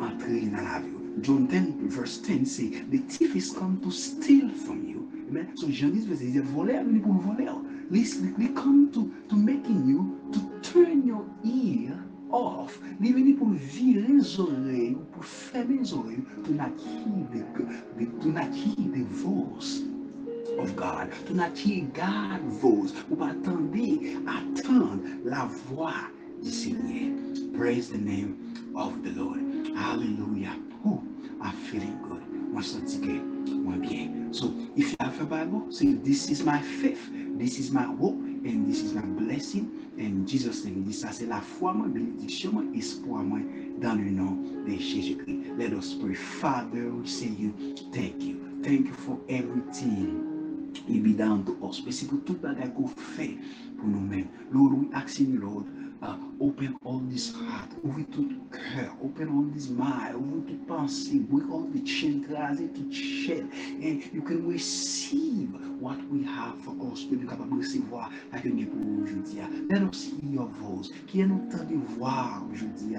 [0.00, 0.97] entrer dans la vie.
[1.20, 5.08] John 10, verse 10 say, The thief is come to steal from you.
[5.28, 5.56] Amen.
[5.56, 7.52] So Jean 10, verse 10, il voler, venu pour voler.
[7.90, 11.98] They come to, to making you to turn your ear
[12.30, 12.78] off.
[13.00, 18.54] Ils venu pour virer les oreilles, pour fermer les to not hear the, to not
[18.54, 19.82] hear the voice
[20.58, 23.72] of God, to not hear God's voice, ou pas attendre,
[24.26, 26.10] attendre la voix
[26.42, 27.16] du Seigneur.
[27.54, 28.36] Praise the name
[28.76, 29.40] of the Lord.
[29.74, 30.54] Hallelujah.
[30.84, 31.02] Who
[31.40, 32.22] are feeling good.
[32.62, 33.20] Sens que
[33.54, 34.32] moi bien.
[34.32, 36.98] So, if you have a Bible, say, This is my faith,
[37.38, 39.70] this is my hope, and this is my blessing.
[39.96, 43.38] And Jesus name, ça, c'est la foi, moi, bénédiction, moi, espoir, moi,
[43.80, 44.36] dans le nom
[44.66, 45.52] de Jésus-Christ.
[45.56, 46.14] Let us pray.
[46.14, 47.52] Father, we say you,
[47.92, 48.40] thank you.
[48.64, 50.24] Thank you for everything.
[50.88, 51.80] You be down to us.
[51.84, 53.36] Merci pour tout bagage qu'on fait
[53.78, 54.26] pour nous-mêmes.
[54.52, 55.64] Lord, we ask you, Lord,
[56.02, 61.18] uh, open all this heart, ouvre tout cœur, open all this mind, ouvre toute pensée,
[61.18, 63.48] break all the chain, craser toute chaîne,
[63.82, 65.48] and you can receive
[65.80, 68.98] what we have for us, que nous capable de recevoir la que nous pour.
[69.68, 72.96] Let us hear your voice, qui est notre de voir aujourd'hui.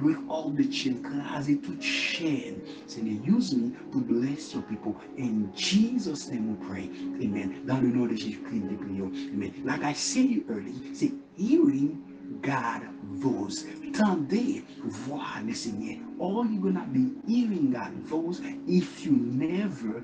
[0.00, 2.56] Break all the chain, craser toute chaîne.
[2.86, 4.94] Seigneur, use me to bless your people.
[5.18, 6.90] In Jesus' name we pray.
[7.22, 7.52] Amen.
[7.66, 9.10] Dans le nom de Jésus-Christ, nous prions.
[9.34, 9.52] Amen.
[9.64, 11.98] Like I said earlier, c'est hearing
[12.42, 13.66] God voice.
[13.92, 15.98] Tendez voir le Seigneur.
[16.18, 20.02] All you're gonna be hearing God voice if you never,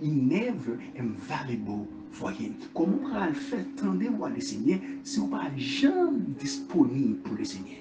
[0.00, 2.56] never valuable for Him.
[2.74, 7.36] Comment on va le faire tendez voir le Seigneur si on pas jamais disponible pour
[7.36, 7.78] le Seigneur?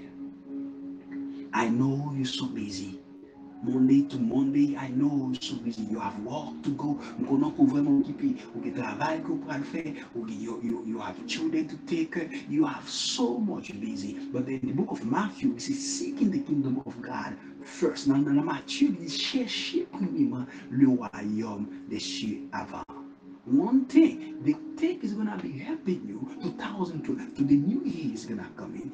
[1.53, 2.99] I know you're so busy.
[3.63, 5.84] Monday to Monday, I know so busy.
[5.84, 6.99] You have work to go.
[7.23, 8.34] Konon pou vremen okipi.
[8.52, 9.95] Ou ki travay ko pral fe.
[10.17, 12.19] Ou ki you, you, you have children to take.
[12.49, 14.17] You have so much busy.
[14.34, 18.08] But in the book of Matthew, it says, seeking the kingdom of God first.
[18.08, 22.83] Nan nan Matthew, il dit, cherchez premièrement le royaume des cieux avant.
[23.45, 28.25] One thing, the thing is gonna be helping you 2002 to the new year is
[28.25, 28.89] gonna come in.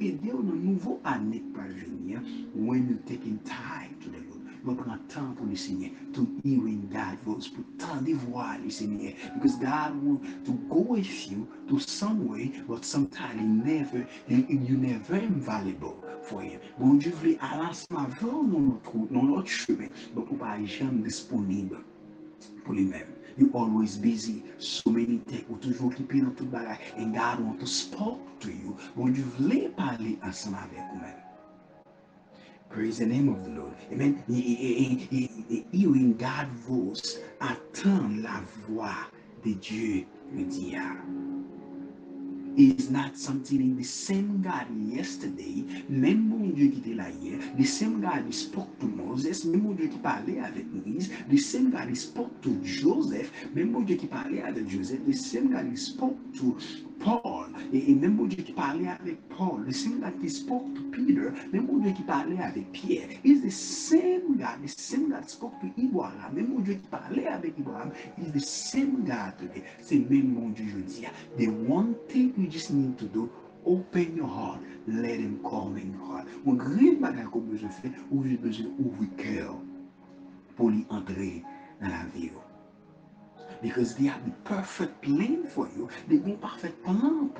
[0.00, 2.18] Ede ou nan nouvo ane pral venir
[2.56, 4.42] when you taking time to the Lord.
[4.66, 8.68] Lò pran tan pou li Seigneur to hearing God voice, pou tan di voix li
[8.80, 9.14] Seigneur.
[9.34, 14.42] Because God want to go with you to some way, but sometimes he never, he,
[14.50, 16.58] you never invaluable for him.
[16.80, 21.78] Bon Dieu vle alansman vò non lot chemin, but pou pa jam disponible
[22.66, 23.21] pou li mèm.
[23.38, 27.60] You always busy, so many things, ou toujou okipi nan tout bagay, and God want
[27.60, 28.76] to speak to you.
[28.94, 31.16] Bon Dieu vle pale ansan avek mèm.
[32.68, 33.74] Praise the name of the Lord.
[33.92, 34.22] Amen.
[34.28, 39.08] You in God voice, attend la voix
[39.44, 41.31] de Dieu me dire.
[42.56, 47.38] Is not something in the same God yesterday, même mon Dieu qui était là hier,
[47.58, 51.38] the same God he spoke to Moses, même mon Dieu qui parlait avec Moïse, the
[51.38, 55.50] same God he spoke to Joseph, même mon Dieu qui parlait avec Joseph, the same
[55.50, 56.56] God he spoke to
[57.02, 60.74] Paul, et, et même mon Dieu qui parlait avec Paul, le same God qui spoke
[60.74, 65.08] to Peter, même mon Dieu qui parlait avec Pierre, is the same God, the same
[65.08, 69.34] God spoke to Abraham, même mon Dieu qui parlait avec Abraham, is the same God
[69.38, 69.62] today.
[69.80, 71.04] C'est même mon Dieu, je dis.
[71.38, 73.28] The one thing you just need to do,
[73.66, 76.26] open your heart, let him come in your heart.
[76.44, 79.54] Mon grand bagage qu'on besoin faire, ou j'ai besoin ouvrir cœur
[80.56, 81.42] pour lui entrer
[81.80, 82.30] dans la vie.
[83.62, 85.88] Because they have the perfect plan for you.
[86.08, 87.30] They have perfect plan.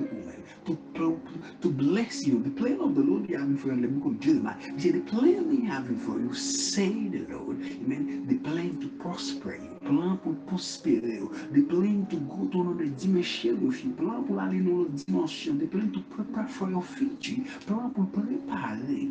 [0.67, 1.21] To, to,
[1.61, 2.43] to bless you.
[2.43, 4.55] The plan of the Lord they have for you in the book of Jeremiah.
[4.77, 7.61] They say the plan they have for you, say the Lord.
[7.61, 8.27] Amen.
[8.29, 9.79] The plan to prosper you.
[9.85, 11.35] Plan pour prospérer you.
[11.53, 13.91] The plan to go to another dimension with you.
[13.93, 15.59] Plan pour aller dans l'autre dimension.
[15.59, 17.43] The plan to prepare for your future.
[17.67, 19.09] Plan pour préparer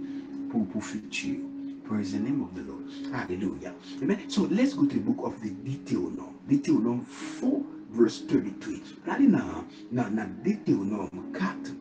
[0.49, 1.37] pour pour futur.
[1.83, 2.85] Praise the name of the Lord.
[3.13, 3.73] Hallelujah.
[4.01, 4.29] Amen.
[4.29, 6.31] So let's go to the book of the Deuteronomy.
[6.51, 7.05] Deuteronomy
[7.39, 8.81] 4, verse 33.
[9.05, 9.39] Regardez dans,
[9.93, 11.73] dans, dans Deutéronome 4,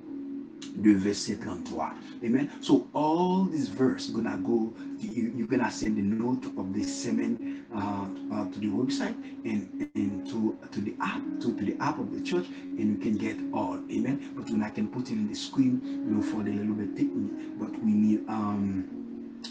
[0.76, 1.92] de verset 33.
[2.24, 2.48] Amen.
[2.60, 7.64] So all this verse gonna go, you, you're gonna send the note of the sermon
[7.74, 11.98] uh, uh, to the website and, and to to the app, to, to the app
[11.98, 13.74] of the church, and you can get all.
[13.90, 14.32] Amen.
[14.36, 16.94] But when I can put it in the screen, you know, for the little bit
[16.96, 18.88] technique, but we need um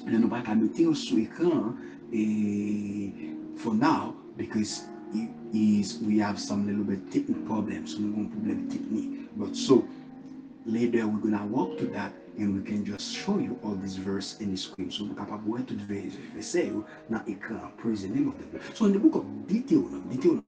[0.05, 1.75] you know back à mettre sur écran
[2.13, 3.11] et
[3.57, 4.87] for now because
[5.53, 9.29] is we have some little bit technical problems, some little problem technique.
[9.37, 9.87] But so
[10.65, 14.37] later we're gonna walk to that and we can just show you all this verse
[14.39, 14.91] in the screen.
[14.91, 16.71] So capable tout verset
[17.09, 17.55] dans écran.
[17.55, 18.77] Uh, praise the name of the Lord.
[18.77, 20.43] So in the book of Deuteronomy, Deuteronomy,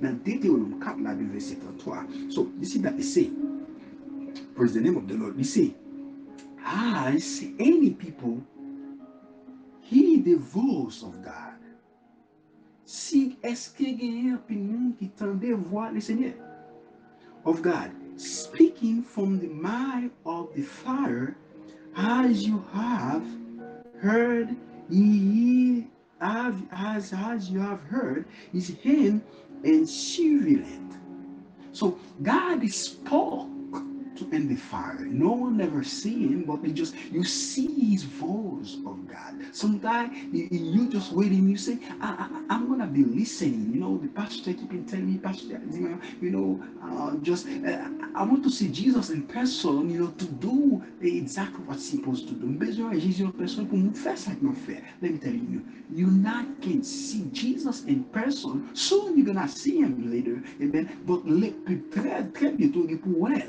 [0.00, 2.30] now Deuteronomy 4 là, verset 33.
[2.30, 3.30] So you see that they say,
[4.56, 5.36] praise the name of the Lord.
[5.36, 5.74] They say,
[6.64, 8.40] ah, as any people
[9.82, 11.57] hear the voice of God.
[12.88, 16.32] Si eske genyen pi moun ki tende voix le Seigneur
[17.44, 21.36] of God speaking from the mouth of the fire
[21.94, 23.26] as you have
[24.00, 24.56] heard
[24.88, 25.86] ye
[26.18, 28.24] have as as you have heard
[28.54, 29.20] is hand
[29.64, 30.90] and civil it.
[31.72, 33.50] So God is spoke
[34.18, 34.98] to in the fire.
[35.00, 39.34] No one ever see him, but you just you see his voice of God.
[39.52, 41.48] Sometimes you, just waiting.
[41.48, 43.72] You say, I, I, am gonna be listening.
[43.72, 45.60] You know, the pastor keeping telling me, Pastor,
[46.20, 49.90] you know, uh, just uh, I want to see Jesus in person.
[49.90, 52.48] You know, to do exactly what he's supposed to do.
[52.48, 54.82] En personne pour nous faire ça que faire.
[55.02, 58.68] Let me tell you, you not can see Jesus in person.
[58.74, 60.42] Soon you're gonna see him later.
[60.60, 60.88] Amen.
[61.06, 61.24] But
[61.90, 63.42] très très bientôt well.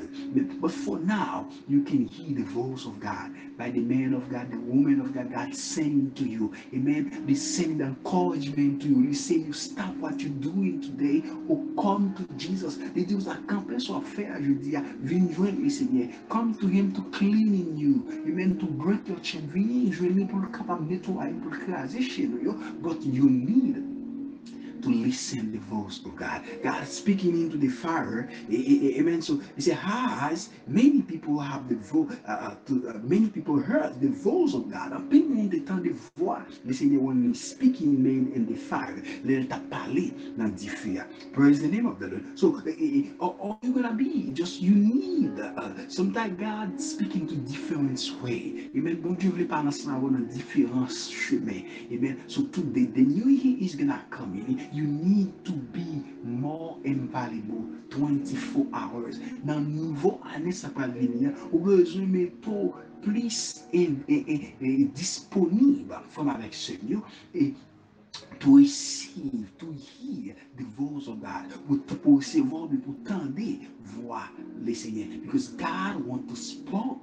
[0.60, 4.50] But for now, you can hear the voice of God by the man of God,
[4.50, 6.52] the woman of God, God sending to you.
[6.74, 7.24] Amen.
[7.26, 9.06] They send encouragement to you.
[9.08, 12.76] They say you stop what you're doing today or come to Jesus.
[12.94, 14.84] They do that campus of fair Judea.
[15.00, 16.08] Vin joindre le Seigneur.
[16.28, 18.04] Come to him to clean in you.
[18.26, 18.58] Amen.
[18.58, 19.50] To break your chain.
[19.90, 22.28] Joindre pour le capable nettoyer, pour le craser.
[22.82, 23.89] But you need
[24.82, 26.42] to listen the voice of God.
[26.62, 28.28] God speaking into the fire.
[28.50, 29.22] Amen.
[29.22, 32.54] So he said, has many people have the voice, uh, uh,
[32.88, 34.92] uh, many people heard the voice of God.
[34.92, 35.02] En
[35.50, 39.02] entend des voix le Seigneur when he's speaking man in the fire.
[39.24, 41.06] Il t'a parlé dans the fire.
[41.32, 42.22] Praise the name of the Lord.
[42.34, 42.60] So
[43.20, 48.70] all you're gonna be just you need uh, sometimes God speaking to different way.
[48.76, 49.00] Amen.
[49.02, 51.62] Bon Dieu voulait parler ensemble dans différents chemins.
[51.92, 52.16] Amen.
[52.26, 57.64] So today the new year is gonna come in you need to be more invaluable
[57.90, 59.18] 24 hours.
[59.44, 62.70] Nan nouvo ane sa pal vini, ou bezwen meto
[63.02, 64.18] plis e, e,
[64.60, 67.02] e, disponib fom avek semyo
[67.34, 67.52] e
[68.40, 71.50] to receive, to hear the voice of God,
[72.02, 73.60] pou se vode, pou tende
[73.96, 74.24] vwa
[74.64, 75.20] le seyen.
[75.22, 77.00] Because God want to spoke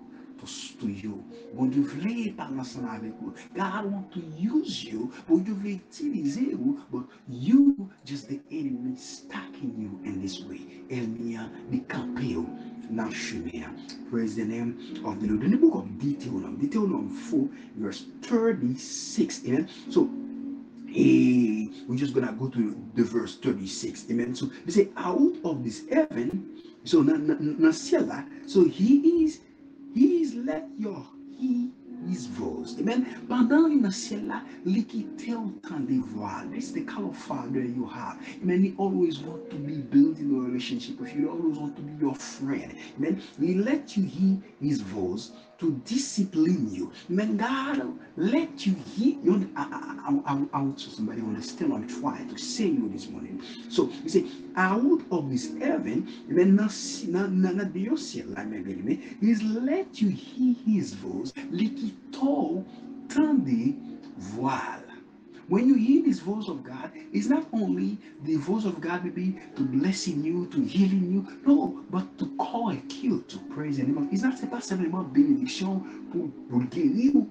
[0.80, 1.24] to you.
[1.54, 3.34] Voulait parler ensemble avec vous.
[3.56, 5.12] God want to use you.
[5.30, 6.80] Dieu voulait utiliser vous.
[6.92, 7.76] But you,
[8.06, 10.62] just the enemy, stacking you in this way.
[10.90, 12.46] Elmia, the campeo.
[12.90, 13.76] Now, chemin.
[14.10, 15.44] Praise the name of the Lord.
[15.44, 19.42] In the book of Deuteronomy, Deuteronomy 4, verse 36.
[19.46, 19.68] Amen.
[19.90, 20.10] So,
[20.90, 24.06] eh, Hey, we're just gonna go to the verse 36.
[24.10, 24.34] Amen.
[24.36, 27.72] So they say, out of this heaven, so na, na, na
[28.46, 29.42] so he is
[29.98, 31.04] He's let your
[31.40, 31.72] he
[32.08, 32.76] his voice.
[32.80, 33.06] Amen.
[33.28, 33.90] Pendant une
[34.28, 36.50] là, l'équité autant des voiles.
[36.52, 38.20] This is the kind of father you have.
[38.44, 38.62] Amen.
[38.64, 41.22] He always want to be building a relationship with you.
[41.22, 42.76] He always want to be your friend.
[42.98, 43.20] Amen.
[43.40, 46.92] He let you hear his voice to discipline you.
[47.12, 47.38] Amen.
[47.38, 49.16] God let you hear.
[49.24, 49.64] You I,
[50.08, 53.42] I, I, I want somebody understand what I'm trying to say you this morning.
[53.70, 56.08] So you say, out of this heaven,
[59.22, 62.66] he's let you hear his voice, l'équito
[63.10, 63.76] tende
[64.18, 64.87] voile.
[65.50, 69.40] When you hear this voice of God, it's not only the voice of God maybe
[69.56, 73.84] to blessing you, to healing you, no, but to call a kill, to praise the
[73.84, 75.82] name It's not pas simplement bénédiction
[76.12, 77.26] pour, pour guérir,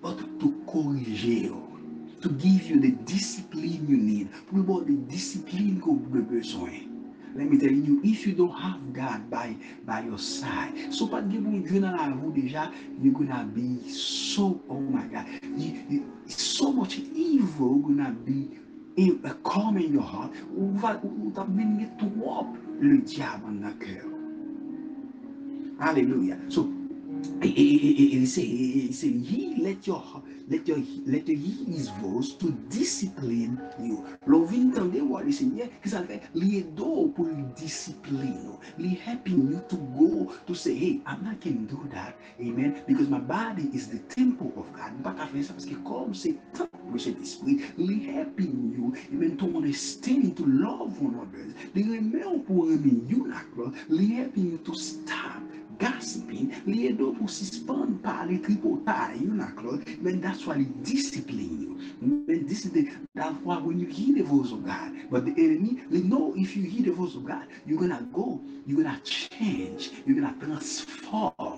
[0.00, 1.50] but to corriger
[2.22, 4.28] to give you the discipline you need.
[4.48, 6.95] Pour avoir the discipline que vous avez besoin.
[7.36, 11.20] Let me tell you, if you don't have God by, by your side, so pas
[11.20, 12.70] de bon Dieu dans la vous déjà,
[13.02, 18.48] you're gonna be so, oh my God, you, you, so much evil gonna be
[18.96, 22.46] in, uh, calm in your heart, ou va, ou trop
[22.80, 24.06] le diable dans le cœur.
[25.78, 26.38] Hallelujah.
[26.48, 26.72] So,
[27.42, 30.02] he said, he said, he let your
[30.48, 34.04] let your let your his voice to discipline you.
[34.76, 37.26] Entendre what le Seigneur qui ça fait li do pour
[37.56, 42.82] discipline, li helping you to go to say, hey, I'm not can do that, amen,
[42.86, 44.92] because my body is the temple of God.
[45.32, 45.74] Faire ça parce que
[46.12, 51.54] c'est temple cet esprit, li helping you, amen, to understand, to love one another.
[51.74, 53.26] Li remet pour aimer you,
[53.88, 55.35] li helping you to stop
[55.78, 62.46] gossiping, li do pour suspend parler tripotaille, you know, when that's why discipline you.
[62.46, 66.00] This is that's why when you hear the voice of God, but the enemy, they
[66.00, 70.20] know if you hear the voice of God, you're gonna go, you're gonna change, you're
[70.20, 71.55] gonna transform.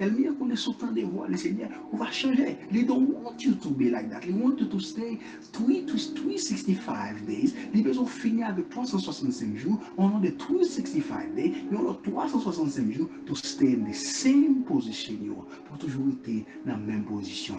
[0.00, 0.12] Amen.
[0.12, 2.56] Ennemi a connaît autant de voix, le Seigneur, on va changer.
[2.72, 4.20] They don't want you to be like that.
[4.20, 5.18] They want you to stay
[5.52, 7.54] 3 to 365 days.
[7.74, 9.78] Les besoin finir avec 365 jours.
[9.96, 11.52] On a de 365 days.
[11.70, 15.46] Et on a 365 jours to stay in the same position you are.
[15.68, 17.56] Pour toujours être dans la même position.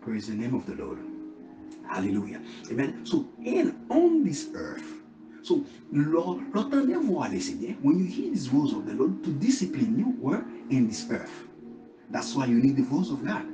[0.00, 0.98] Praise the name of the Lord.
[1.88, 2.40] Hallelujah.
[2.70, 3.04] Amen.
[3.04, 5.02] So, in on this earth,
[5.42, 9.30] so Lord, l'entendez voir le Seigneur, when you hear this voice of the Lord to
[9.30, 11.45] discipline you, where in this earth.
[12.10, 13.46] That's why you need the voice of God.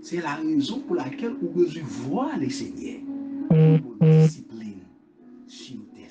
[0.00, 3.00] C'est la raison pour laquelle vous devez voir le Seigneur
[3.50, 3.78] mm.
[3.78, 4.80] pour discipline
[5.46, 6.04] sur terre.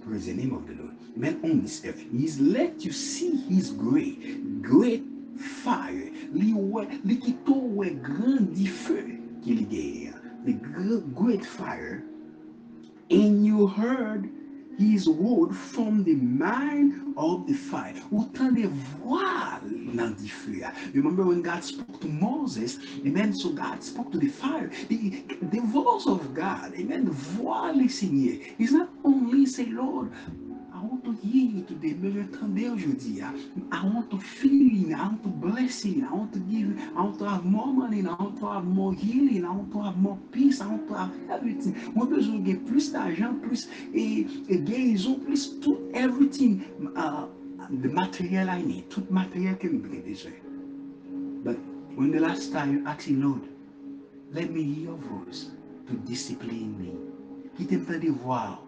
[0.00, 0.94] Praise the name of the Lord.
[1.16, 1.40] Amen.
[1.44, 5.04] On this earth, He's let you see His great, great
[5.36, 6.10] fire.
[6.32, 10.14] Li wè, li ki to wè grandi feu ki li gè.
[10.46, 10.54] The
[11.14, 12.02] great fire.
[13.10, 14.30] And you heard
[14.78, 17.94] his word from the mind of the fire.
[18.10, 20.64] Voix nan di feu.
[20.94, 24.70] Remember when God spoke to Moses, amen, so God spoke to the fire.
[24.88, 30.12] The, the voice of God, amen, the voix le is not only say, Lord,
[30.80, 31.92] I want to hear you today.
[31.92, 33.20] Maybe today aujourd'hui.
[33.70, 34.96] I want to feel you.
[34.96, 36.08] I want to bless you.
[36.08, 36.72] I want to give.
[36.96, 38.00] I want to have more money.
[38.00, 39.44] I want to have more healing.
[39.44, 40.62] I want to have more peace.
[40.62, 41.76] I want to have everything.
[41.94, 46.62] Moi, besoin de plus d'argent, plus et, et guérison, plus tout everything.
[46.96, 47.26] Uh,
[47.82, 48.88] the material I need.
[48.88, 50.32] Tout matériel que me besoin.
[51.44, 51.58] But
[51.94, 53.42] when the last time you asked Lord,
[54.32, 55.50] let me hear your voice
[55.88, 56.96] to discipline me.
[57.54, 58.62] Qui t'aime de voir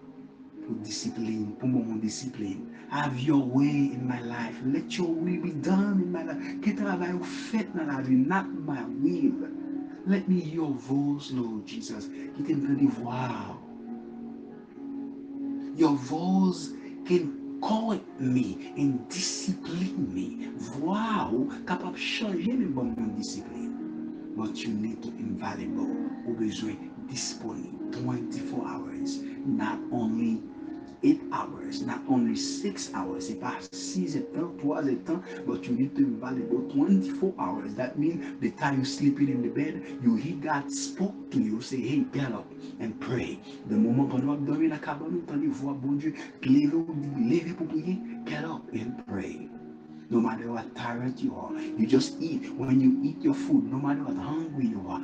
[0.66, 1.68] pour discipline, pour
[2.00, 2.66] discipline.
[2.90, 4.60] Have your way in my life.
[4.66, 6.60] Let your will be done in my life.
[6.60, 9.48] Que travail ou fait dans la vie, not my will.
[10.06, 12.10] Let me hear your voice, Lord Jesus.
[12.36, 13.58] Qui t'entend de voir.
[15.76, 16.72] Your voice
[17.06, 20.50] can call me and discipline me.
[20.58, 23.72] Voix ou capable changer mes bon discipline.
[24.36, 25.88] But you need to invaluable
[26.26, 26.76] ou besoin
[27.08, 29.20] disponible 24 hours.
[29.46, 30.42] Not only
[31.04, 33.26] eight hours, not only six hours.
[33.26, 37.74] C'est pas six temps, trois temps, but you need to be valuable 24 hours.
[37.76, 41.60] That means the time you're sleeping in the bed, you hear God spoke to you,
[41.60, 42.46] say, hey, get up
[42.80, 43.38] and pray.
[43.68, 48.44] The moment pendant que dormir la cabane, entendez voix, bon Dieu, levez pour prier, get
[48.44, 49.48] up and pray.
[50.10, 52.52] No matter what tired you are, you just eat.
[52.56, 55.00] When you eat your food, no matter what hungry you are,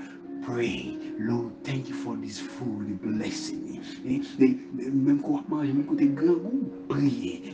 [0.48, 0.96] pray.
[1.18, 3.80] Lord, thank you for this food, blessing me.
[4.04, 4.22] Même
[5.04, 6.70] même tu grand goût.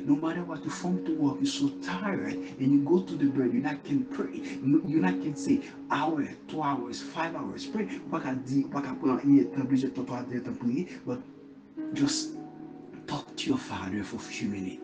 [0.06, 3.26] No matter what you form to work, you're so tired, and you go to the
[3.26, 4.42] bed, you not can pray.
[4.62, 7.66] You not can say hour, two hours, five hours.
[7.66, 7.88] Pray.
[8.10, 8.22] But
[11.94, 12.30] just
[13.06, 14.82] talk to your father for a few minutes.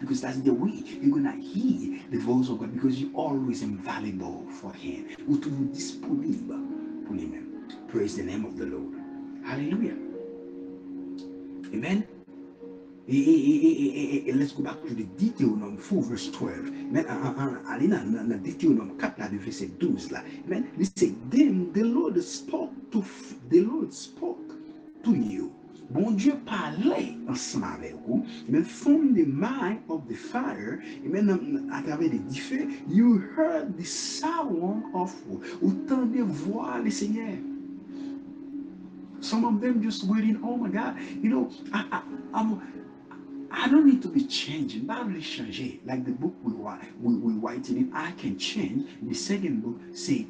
[0.00, 2.72] Because that's the way you're going to hear the voice of God.
[2.74, 5.06] Because you're always invaluable for Him.
[7.88, 8.94] Praise the name of the Lord.
[9.44, 9.96] Hallelujah.
[11.72, 12.04] Amen.
[13.06, 16.68] Et, let's go back to the detail Deuteronomy 4 verse 12.
[16.88, 17.06] Amen.
[17.68, 20.24] Allez dans, dans Deuteronomy 4 là, verset 12 là.
[20.46, 20.64] Amen.
[20.96, 23.04] Says, then the Lord spoke to
[23.50, 24.54] the Lord spoke
[25.04, 25.52] to you
[25.90, 31.68] Bon Dieu parlait ensemble avec vous, mais from the mind of the fire, et même
[31.72, 35.14] à travers les diffus, you heard the sound of
[35.62, 37.36] autant de voix le Seigneur.
[39.20, 42.02] Some of them just waiting, oh my God, you know, I,
[42.34, 42.56] I,
[43.50, 44.86] I don't need to be changing.
[44.86, 45.80] Pas really changer.
[45.86, 46.52] Like the book we,
[47.00, 48.84] we, we writing it, I can change.
[49.02, 50.26] The second book say,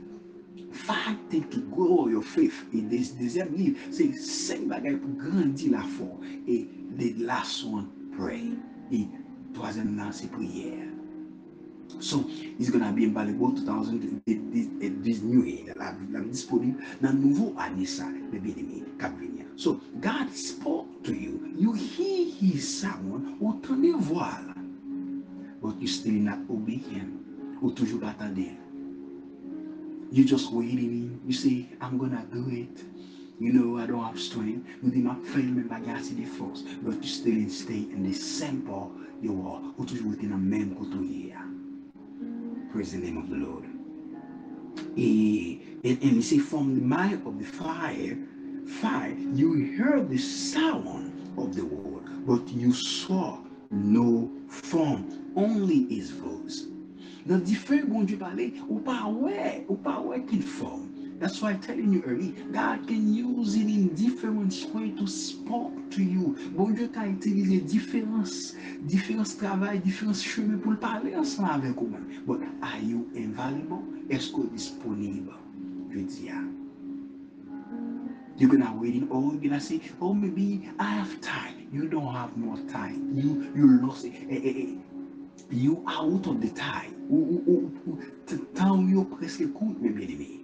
[1.31, 2.67] Things to grow your faith.
[2.73, 6.21] Et des, deuxième livre, c'est cinq bagages pour grandir la foi.
[6.47, 7.87] Et the last one,
[8.17, 8.51] pray.
[8.93, 9.07] Et
[9.53, 10.89] troisième, c'est prière.
[12.01, 12.25] So,
[12.59, 14.23] it's to be available 2000,
[15.03, 15.75] this new year.
[19.57, 21.53] So, God spoke to you.
[21.57, 24.41] You hear his sound, ou tenez voix
[25.63, 27.21] But you still not obey him.
[27.63, 28.64] Ou toujours attendre.
[30.15, 30.79] You're just waiting.
[30.79, 31.21] In.
[31.27, 32.85] You say, I'm gonna do it.
[33.41, 34.65] You know, I don't have strength.
[34.81, 36.63] You did not fail me by the force.
[36.83, 39.61] But you still stay in the simple you are.
[39.77, 41.35] Ou toujours within a même côté.
[42.71, 43.65] Praise the name of the Lord.
[44.97, 48.17] And, and, and you see, from the mind of the fire,
[48.81, 53.39] fire, you heard the sound of the word, but you saw
[53.73, 56.69] no form, only his voice.
[57.27, 60.89] Dans différents bon Dieu parler, ou pas ouais, ou pas ouais qu'il forme.
[61.21, 65.91] That's why I'm telling you early, God can use it in different ways to speak
[65.93, 66.37] to you.
[66.55, 68.25] Bon Dieu t'a utilisé différents,
[68.83, 71.97] différents travail, différents chemins pour parler ensemble avec vous.
[72.27, 73.85] But are you invaluable?
[74.11, 75.33] Que disponible?
[75.91, 76.43] Je dis, ah.
[78.37, 81.69] You're gonna wait oh, you're gonna say, oh, maybe I have time.
[81.73, 83.13] You don't have more time.
[83.15, 84.13] You you lost it.
[84.29, 84.77] Eh, eh,
[85.51, 85.55] eh.
[85.55, 86.95] You out of the time.
[88.55, 90.41] Temps yo court, mes bien-aimés.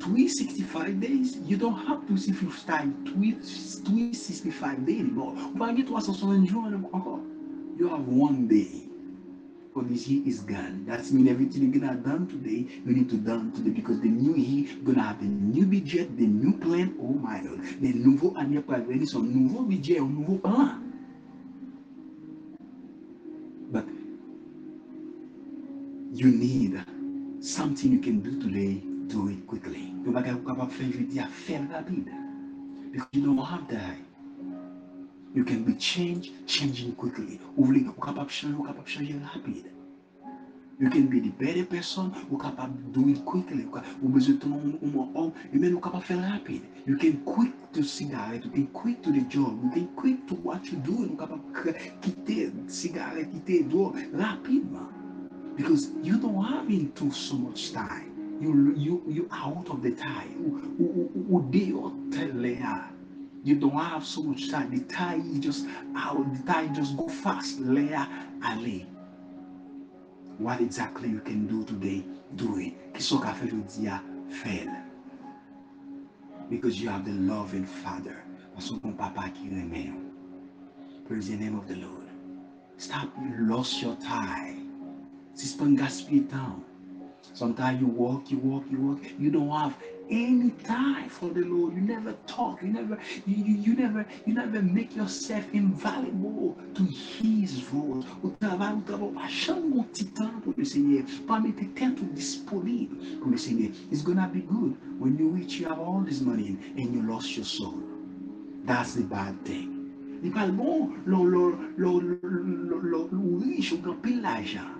[0.00, 5.34] 365 days, you don't have to see if you start 365 days anymore.
[5.54, 7.20] Ou pa gen 360 jours encore.
[7.78, 8.84] You have one day.
[9.74, 10.84] for this year is gone.
[10.86, 14.36] That means everything you're gonna done today, you need to done today because the new
[14.36, 16.94] year gonna have a new budget, the new plan.
[17.02, 20.78] Oh my God, the nouveau année pour venir son nouveau budget, un nouveau plan.
[26.14, 26.80] you need
[27.40, 29.92] something you can do today, do it quickly.
[30.06, 32.14] Yo bagay ou kapap fè jwiti a fèl rapide.
[32.92, 34.06] Because you don't have time.
[35.34, 37.40] You can be changed, changing quickly.
[37.58, 39.74] Ou vle ou kapap chanje, ou kapap chanje rapide.
[40.78, 43.66] You can be the better person, ou kapap do it quickly.
[44.00, 46.70] Ou bezè ton ou mò om, e men ou kapap fè rapide.
[46.86, 50.38] You can quick to cigarette, you can quick to the job, you can quick to
[50.46, 51.08] what you do.
[51.10, 51.42] Ou kapap
[52.06, 55.03] kite cigarette, kite do rapidman.
[55.56, 58.38] Because you don't have into so much time.
[58.40, 60.34] You, you, you out of the time.
[62.10, 62.66] Tele eh, ya.
[62.66, 62.88] Ah.
[63.44, 64.70] You don't have so much time.
[64.70, 67.60] The time just out, the time just go fast.
[67.60, 67.68] Eh, ah.
[67.70, 68.08] Leia
[68.44, 68.86] ale.
[70.38, 72.74] What exactly you can do today, do it.
[72.94, 74.68] Ah, fel.
[76.50, 78.24] Because you have the loving Father.
[81.06, 82.08] Praise the name of the Lord.
[82.76, 84.63] Stop, you lost your time.
[85.34, 86.62] Suspend gaspiller tan.
[87.34, 89.00] Sometimes you walk, you walk, you walk.
[89.18, 89.76] You don't have
[90.10, 91.74] any time for the Lord.
[91.74, 92.62] You never talk.
[92.62, 98.04] You never, you, you, you never, you never make yourself invaluable to His voice.
[98.22, 103.30] O trabalho, o trabalho, achando um titã para o Senhor, para meter tempo disponível para
[103.30, 103.72] o Senhor.
[103.90, 107.36] It's gonna be good when you reach, you have all this money and you lost
[107.36, 107.80] your soul.
[108.64, 109.70] That's the bad thing.
[110.22, 114.73] Li pal bon, lo, lo, lo, lo, lo, lo, lo riche pil l'argent.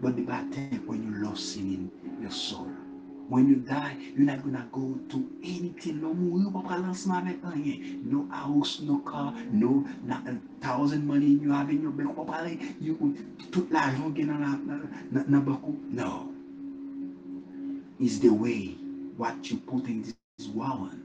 [0.00, 2.70] But the bad thing when you lost sin in your soul.
[3.28, 6.00] When you die, you're not gonna go to anything.
[6.00, 8.02] No anye.
[8.04, 12.16] No house, no car, no na, a thousand money you have in your bank.
[12.80, 13.16] You,
[13.52, 14.16] tout l'argent.
[15.90, 16.28] No.
[18.00, 18.76] It's the way
[19.16, 21.02] what you put in this one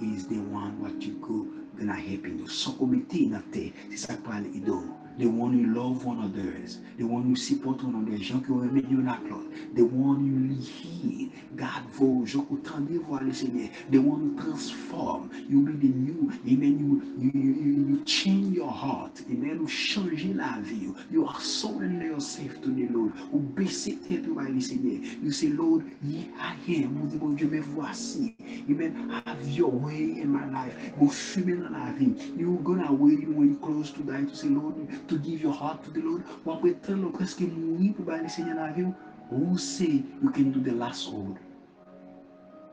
[0.00, 1.46] is the one what you go
[1.78, 2.46] gonna help you.
[2.46, 4.84] So komite na te, si sa prale ido.
[5.18, 6.78] The one you love one others.
[6.98, 8.22] The one you support one another.
[8.22, 9.46] Gens qui ont aimé Dieu la cloche.
[9.74, 11.30] The one you heal.
[11.56, 13.68] God vos gens qui tendez voir le Seigneur.
[13.90, 15.30] The one you transform.
[15.48, 16.30] You be the new.
[16.46, 16.78] Amen.
[16.78, 19.22] You, you, you, you change your heart.
[19.30, 19.58] Amen.
[19.60, 20.92] You changer la vie.
[21.10, 23.12] You are surrender yourself to the Lord.
[23.32, 25.00] Ou baisser tête par le Seigneur.
[25.22, 26.92] You say, Lord, here I am.
[27.00, 28.34] Vous dites, bon Dieu, me voici.
[28.68, 28.92] Amen.
[29.24, 30.74] Have your way in my life.
[31.00, 32.12] Go fumer dans la vie.
[32.36, 34.74] You're gonna wait when you close to die to say, Lord,
[35.08, 36.22] to give your heart to the Lord.
[36.44, 38.92] Ou apre tan lo preske moui pou le Seigneur la vie.
[39.32, 41.38] Ou say you can do the last word.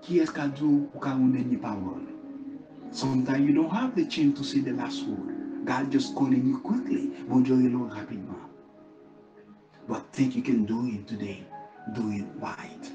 [0.01, 2.03] Ki es ka do ou ka un denye parole.
[2.91, 5.65] Sometimes you don't have the chance to say the last word.
[5.65, 7.11] God just calling you quickly.
[7.27, 8.37] Bonjour Lord rapidement.
[9.87, 11.43] But think you can do it today.
[11.93, 12.91] Do it right.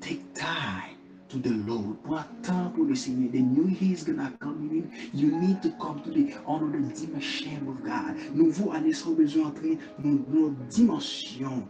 [0.00, 0.97] Take time
[1.28, 2.02] to the Lord.
[2.04, 3.30] Prends temps pour le Seigneur.
[3.32, 4.90] The new year is gonna come in.
[5.12, 8.16] You need to come to the honor the dimension of God.
[8.34, 11.68] Nouveau année sans besoin d'entrer dans notre dimension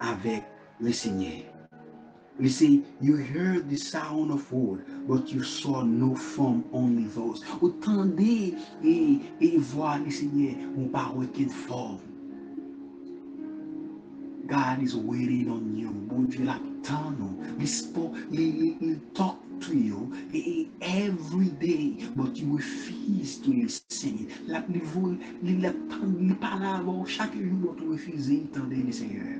[0.00, 0.44] avec
[0.80, 1.44] le Seigneur.
[2.40, 7.42] You see, you heard the sound of word, but you saw no form, only voice.
[7.60, 12.00] Entendez et, et voir le Seigneur, on pas aucune forme.
[14.46, 15.90] God is waiting on you.
[15.90, 17.58] Bon Dieu l'attend nous.
[17.58, 24.28] He spoke, he, he, talk to you he, every day, but you refuse to listen.
[24.46, 29.38] La, li parle avant chaque jour, tu refuses d'entendre le Seigneur.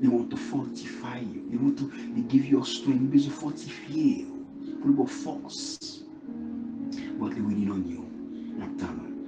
[0.00, 1.48] They want to fortify you.
[1.50, 3.12] They want to they give you strength.
[3.12, 4.46] They fortify you.
[4.84, 6.04] Your force.
[7.18, 8.06] But they're waiting on you.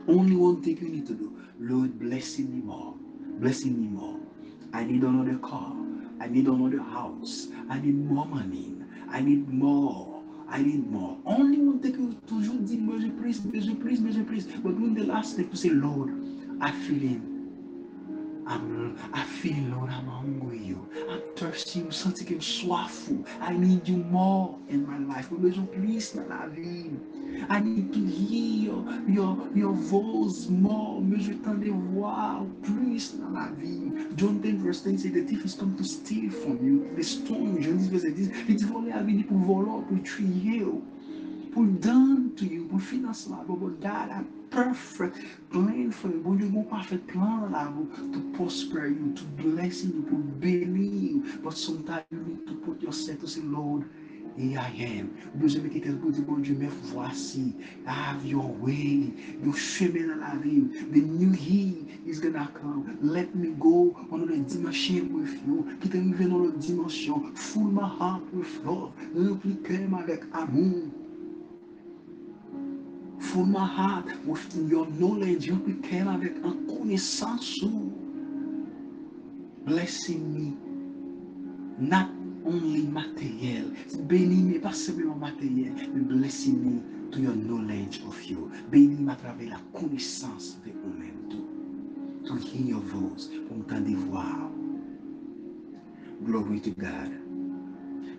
[0.06, 1.36] Only one thing you need to do.
[1.58, 2.94] Lord, blessing me more.
[3.40, 4.16] Blessing me more.
[4.72, 5.77] I need another car.
[6.20, 7.48] I need another house.
[7.70, 8.76] I need more money.
[9.10, 10.22] I need more.
[10.48, 11.16] I need more.
[11.26, 14.44] Only one thing you toujours dit, besoin plus, besoin plus, besoin plus.
[14.62, 16.10] But when the last thing to say, Lord,
[16.60, 17.27] I feel it.
[18.48, 20.74] I'm, I feel, Lord, I'm hungry.
[21.10, 21.82] I'm thirsty.
[22.24, 23.10] Que eu soif.
[23.42, 25.28] I need you more in my life.
[25.30, 26.48] Oh, dans la.
[27.50, 28.72] I need to hear
[29.06, 31.02] your, your, voice more.
[31.18, 31.56] Je t'en
[31.92, 33.92] voir plus dans la vie.
[34.16, 36.88] John 10 verse 10 say the thief is come to steal from you.
[36.96, 40.64] The stone, 10 verse 10, il dit voler a venu pour voler, pour tuer,
[41.52, 43.58] pour donner to you, pour financer la vie.
[43.60, 45.16] But God a perfect
[45.50, 46.20] plan for you.
[46.20, 47.72] Bon Dieu, bon parfait plan là
[48.12, 51.24] to prosper you, to bless you, pour bénir you.
[51.42, 53.84] But sometimes you need to put yourself to say, Lord,
[54.36, 55.10] here I am.
[55.34, 57.54] Besoin de quelqu'un pour dire, bon Dieu, mais voici,
[57.86, 59.12] have your way.
[59.44, 60.64] Yo chemin dans la vie.
[60.92, 62.98] The new he is gonna come.
[63.02, 65.66] Let me go on the dimension with you.
[65.80, 67.22] Qui te arrive dans notre dimension.
[67.34, 68.92] Full my heart with love.
[69.16, 70.88] Remplis cœur avec amour.
[73.20, 75.46] Full my heart with your knowledge.
[75.46, 77.60] You cœur avec en connaissance.
[79.66, 80.56] Blessing me.
[81.78, 82.08] Not
[82.44, 83.72] only matériel.
[84.08, 88.50] Bénis-moi pas simplement matériel, mais blessez-moi to your knowledge of you.
[88.70, 91.28] Bénis-moi à travers la connaissance de vous-même.
[91.30, 94.50] To, to hear your voice, pour entendre voix.
[96.24, 97.12] Glory to God.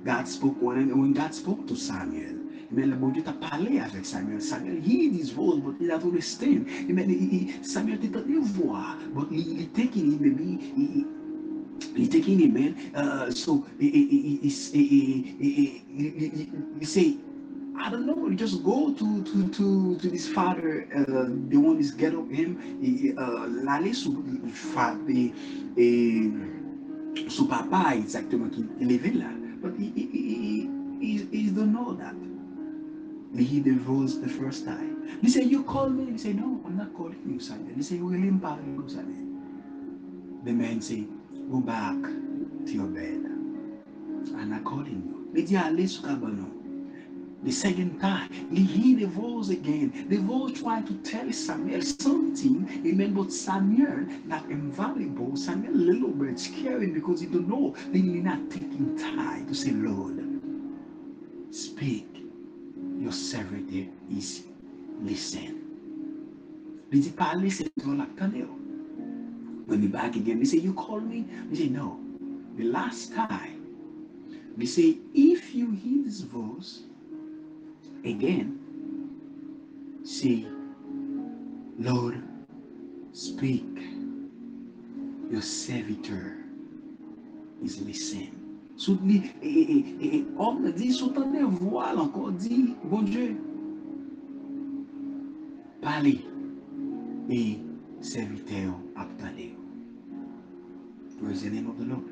[0.05, 2.38] God spoke when, when God spoke to Samuel.
[2.71, 4.41] Mais le bon Dieu parlé avec Samuel.
[4.41, 6.67] Samuel heard his voice, but he didn't understand.
[6.69, 7.97] He, Samuel
[8.41, 11.05] voix, but he taking him, maybe
[11.95, 12.75] he, taking him, man.
[12.93, 14.77] Uh, so he, say,
[17.79, 18.29] I don't know.
[18.35, 20.85] Just go to to to to this father.
[20.93, 22.59] Uh, the one is get up him.
[23.17, 24.13] Uh, l'aller sous
[27.27, 28.65] sous papa exactement qui
[29.77, 30.58] he he,
[33.39, 35.19] He divorced the first time.
[35.21, 38.03] He said, "You call me." He said, "No, I'm not calling you, Samuel." He said,
[38.03, 39.41] "William Paul, Samuel."
[40.43, 41.07] The man said.
[41.51, 43.25] Go back to your bed.
[44.35, 44.59] And I
[45.55, 46.45] Alice Kabano.
[47.41, 50.05] The second time, he voice again.
[50.09, 52.69] The voice tried to tell Samuel something.
[52.85, 53.13] Amen.
[53.15, 55.35] But Samuel, not invaluable.
[55.35, 57.73] Samuel, little bit scaring because he don't know.
[57.91, 60.23] They not taking time to say, Lord,
[61.49, 62.18] speak.
[62.99, 63.71] Your servant
[64.11, 64.43] is
[65.01, 65.55] listen.
[66.91, 68.15] Lady Palace is all like
[69.69, 71.25] when we back again, they say, You call me?
[71.51, 71.99] We say, No.
[72.57, 73.63] The last time,
[74.57, 76.81] we say, If you hear this voice
[78.03, 78.59] again,
[80.03, 80.47] say,
[81.77, 82.23] Lord,
[83.13, 83.67] speak.
[85.29, 86.37] Your servitor
[87.63, 88.38] is listening.
[88.79, 93.35] Soutenez, et, et, et homme dit, soutenez voile encore dit, bon Dieu,
[95.81, 96.21] parlez
[97.29, 97.59] et
[97.99, 99.53] serviteur attendez.
[101.21, 102.05] Praise the name of the Lord.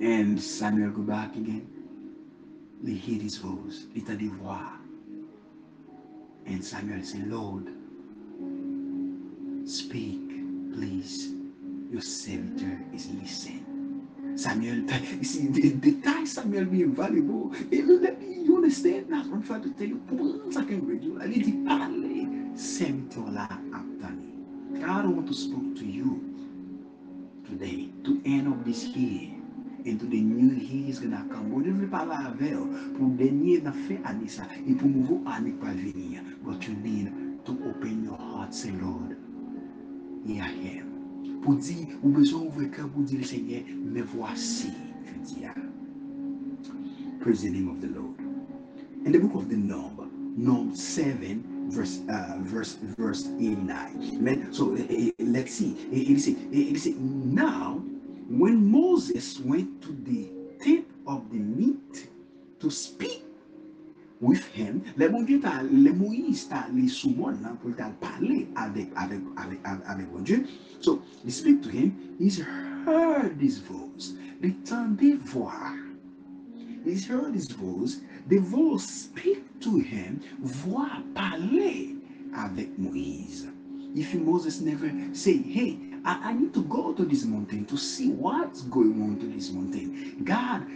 [0.00, 1.66] And Samuel go back again.
[2.82, 3.84] They hear his voice.
[3.94, 4.72] It's a voix.
[6.46, 7.68] And Samuel said, Lord,
[9.66, 10.30] speak,
[10.72, 11.43] please.
[11.94, 13.62] Your servitor is listening.
[14.34, 14.82] Samuel,
[15.22, 19.08] see, the, the time Samuel being valuable, it, let me, you understand?
[19.10, 20.02] What I'm trying to tell you.
[20.10, 24.82] Once I can read you, I need to parle, servitor la aptani.
[24.82, 26.34] God want to speak to you
[27.46, 29.30] today to end of this year
[29.84, 31.48] into the new year is gonna come.
[31.48, 32.58] Bon Dieu veut parler avec
[32.98, 35.94] pour dernier dans fait année ça et pour nouveau année pas venir.
[35.94, 36.03] But
[41.44, 44.70] Pour dire, ou besoin ouvrir cœur pour dire Seigneur, me voici,
[45.04, 45.44] je dis.
[47.20, 48.18] Praise the name of the Lord.
[49.04, 54.52] In the book of the Number, Number 7, verse uh, verse verse 89 Amen.
[54.52, 54.78] so uh,
[55.18, 57.82] let's see it say, it say now
[58.28, 60.28] when moses went to the
[60.62, 62.08] tent of the meat
[62.60, 63.13] to speak
[64.96, 70.44] le bon Dieu le Moïse les soumons pour parler avec avec avec avec bon Dieu
[70.80, 72.40] so he speak to him he's
[72.86, 74.14] heard his voice
[74.64, 75.74] tendait voir
[76.84, 81.96] he's heard his voice the voice speak to him, voix parler
[82.34, 83.48] avec Moïse.
[83.94, 88.62] If Moses never say, hey, I need to go to this mountain to see what's
[88.62, 90.22] going on to this mountain.
[90.24, 90.66] God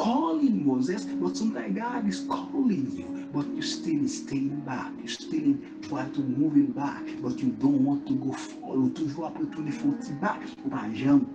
[0.00, 4.90] calling Moses, but sometimes God is calling you, but you still staying back.
[5.02, 8.94] You still try to moving back, but you don't want to go forward.
[8.94, 10.40] Toujours après tourner fort back.
[10.64, 11.26] Ou pas jamais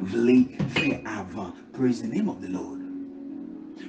[0.00, 1.52] voulez faire avant.
[1.72, 2.80] Praise the name of the Lord.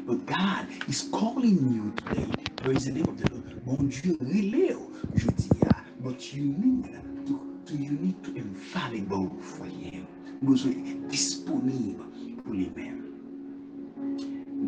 [0.06, 2.28] But God is calling you today.
[2.58, 3.66] Praise the name of the Lord.
[3.66, 4.78] Bon Dieu, relève,
[5.16, 6.86] je dis, ah, but you need
[7.26, 10.06] to, to you need to infallible for Him.
[10.42, 10.76] Besoin
[11.10, 12.04] disponible
[12.44, 13.03] pour lui-même.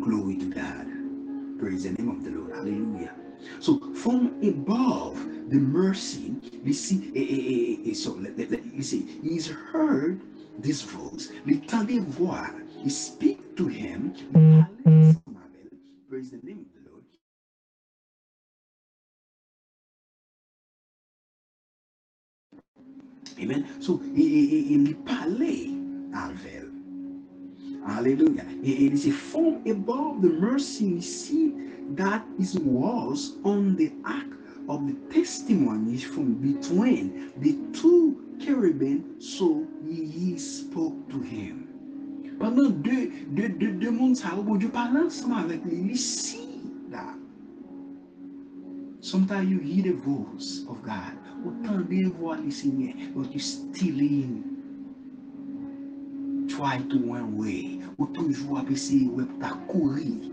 [0.00, 0.86] Glory to God.
[1.58, 2.52] Praise the name of the Lord.
[2.54, 3.14] Hallelujah.
[3.60, 5.16] So from above
[5.50, 6.34] the mercy,
[6.64, 10.20] we see, eh, eh, eh, so let, let, let, you see, he's heard
[10.58, 11.30] this voice.
[11.46, 12.54] L'étendez voir.
[12.82, 14.12] He speak to him.
[16.08, 17.04] Praise the name of the Lord.
[23.40, 23.66] Amen.
[23.80, 25.70] So, il parlait
[27.86, 28.44] Hallelujah.
[28.62, 31.54] It is a form above the mercy seat
[31.96, 34.36] that is was on the ark
[34.68, 41.62] of the testimonies from between the two cherubim, so he spoke to him.
[42.38, 46.60] Pendant deux, deux, deux, deux mondes, ça, bon Dieu parle ensemble avec lui, see
[46.90, 47.16] that
[49.06, 51.12] Sometimes you hear the voice of God.
[51.88, 54.42] Des voix le Seigneur, but you still in.
[56.48, 57.75] Try to one way.
[57.98, 58.06] Ou
[59.66, 60.32] courir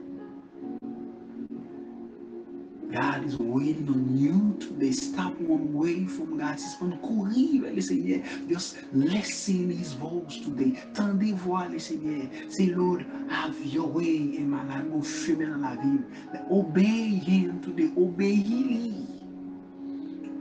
[2.94, 6.60] God is waiting on you to stop one way from God.
[6.60, 8.22] C'est pour courir le Seigneur.
[8.48, 10.78] Just listen His voice today.
[10.94, 12.28] Tendez voir le Seigneur.
[12.50, 14.86] Say, Lord, have your way in my life.
[14.86, 16.04] Mon chemin dans la vie.
[16.52, 17.92] Obey Him today.
[17.98, 19.08] Obey Him.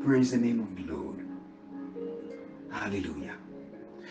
[0.04, 1.24] Praise the name of the Lord.
[2.70, 3.36] Hallelujah.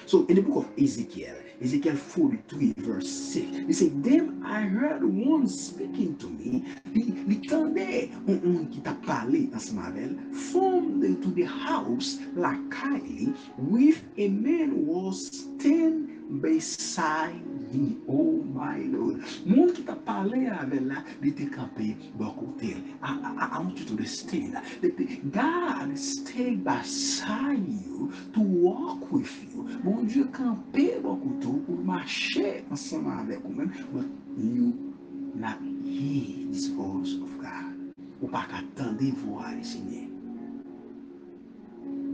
[0.06, 3.58] So in the book of Ezekiel, Ezekiel 43, verse 6.
[3.68, 6.66] He said, Then I heard one speaking to me.
[6.94, 12.18] L'entendait un qui t'a parlé dans ce mavel, from the, mm, mm, to the house
[12.36, 16.01] like Kylie, with a man was standing
[16.40, 19.24] beside me, oh my Lord.
[19.46, 22.72] Moun ki ta pale ave la, li te kape bokote.
[23.02, 29.32] I, I, I want you to understand that God stay beside you to walk with
[29.52, 29.68] you.
[29.84, 34.08] Moun diyo kampe bokote pou mache ansama avek ou men, but
[34.38, 34.96] you
[35.36, 37.76] not heed this voice of God.
[38.22, 40.11] Ou pa ka tende vwa le Seigneur.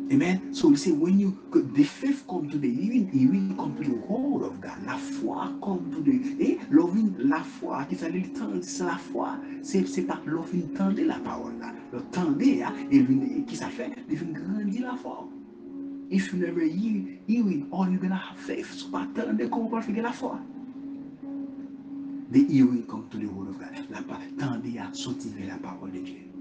[0.09, 0.53] Amen.
[0.53, 3.95] So we say when you the faith come to the even even come to the
[4.07, 4.85] word of God.
[4.85, 8.95] La foi come to the eh, loving la foi qui ça le temps c'est la
[8.95, 9.35] foi.
[9.61, 11.73] C'est c'est pas loving tendre la parole là.
[11.91, 13.91] Le tendre hein, et qui ça fait?
[14.09, 15.27] Il vient grandir la foi.
[16.09, 18.71] If you never hear, it, all you're gonna have faith.
[18.71, 20.39] So pas tendre comment pas faire la foi.
[22.31, 23.75] The hearing come to the word of God.
[23.89, 23.99] La
[24.37, 26.36] tendre à sortir la parole de Dieu.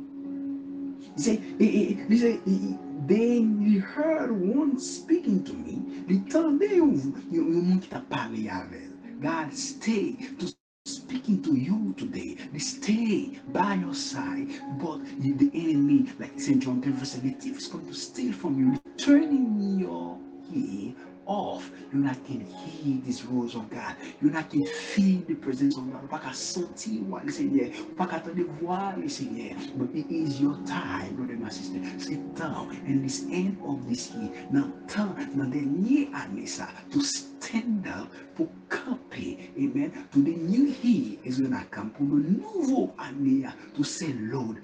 [1.17, 5.83] He said, he, he, said he, then he heard one speaking to me.
[6.09, 8.91] L'entendait un qui t'a parlé avec.
[9.23, 10.49] God stay to
[10.87, 12.37] speaking to you today.
[12.59, 14.49] Stay by your side.
[14.81, 16.63] But the enemy, like St.
[16.63, 20.19] John 10 verse 7, the thief is going to steal from you, turning your
[20.55, 20.95] ear
[21.27, 23.97] off, you not can hear these words of God.
[24.23, 26.09] You not can feel the presence of God.
[26.09, 27.71] Pas qu'à sentir voir le Seigneur.
[27.97, 29.57] Pas qu'à attendre voir le Seigneur.
[29.77, 31.81] But it is your time, brother and sister.
[31.99, 34.31] Sit down and this end of this year.
[34.51, 39.51] Now temps, dans dernier année ça, to stand up pour camper.
[39.59, 39.91] Amen.
[40.13, 41.91] To the new year is gonna come.
[41.91, 44.57] Pour le nouveau année, to say, Lord,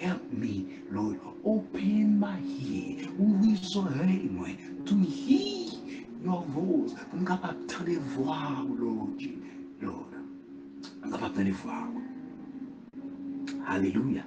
[0.00, 1.16] help me, Lord.
[1.44, 3.08] Open my ear.
[3.42, 4.48] Les oreilles, moi,
[4.84, 5.79] to hear
[6.24, 6.44] your
[7.24, 9.20] capables de voir, Lord.
[9.80, 10.12] Lord.
[11.02, 11.88] De voir.
[13.66, 14.26] Hallelujah.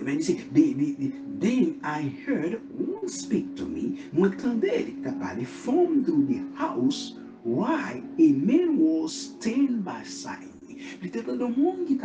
[0.00, 0.16] Amen.
[0.16, 4.00] He said, then I heard one speak to me.
[4.14, 10.80] Parler from to the house why a man was standing beside me.
[11.00, 11.96] Il était le monde qui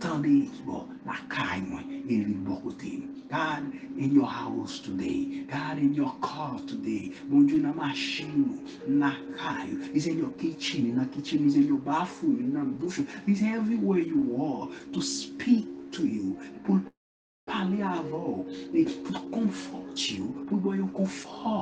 [0.00, 0.50] t'a parlé avec.
[0.50, 5.44] Tandis, bon, la caille, moi, il est God in your house today.
[5.48, 7.12] God in your car today.
[7.28, 9.78] Mon Dieu, na machine, na caio.
[9.92, 10.86] He's in your kitchen.
[10.90, 13.00] In the kitchen, he's in your bathroom, in the bush.
[13.26, 16.38] He's everywhere you are to speak to you.
[17.46, 18.44] Parler avant,
[19.04, 21.55] pour comfort you, pour donner un confort.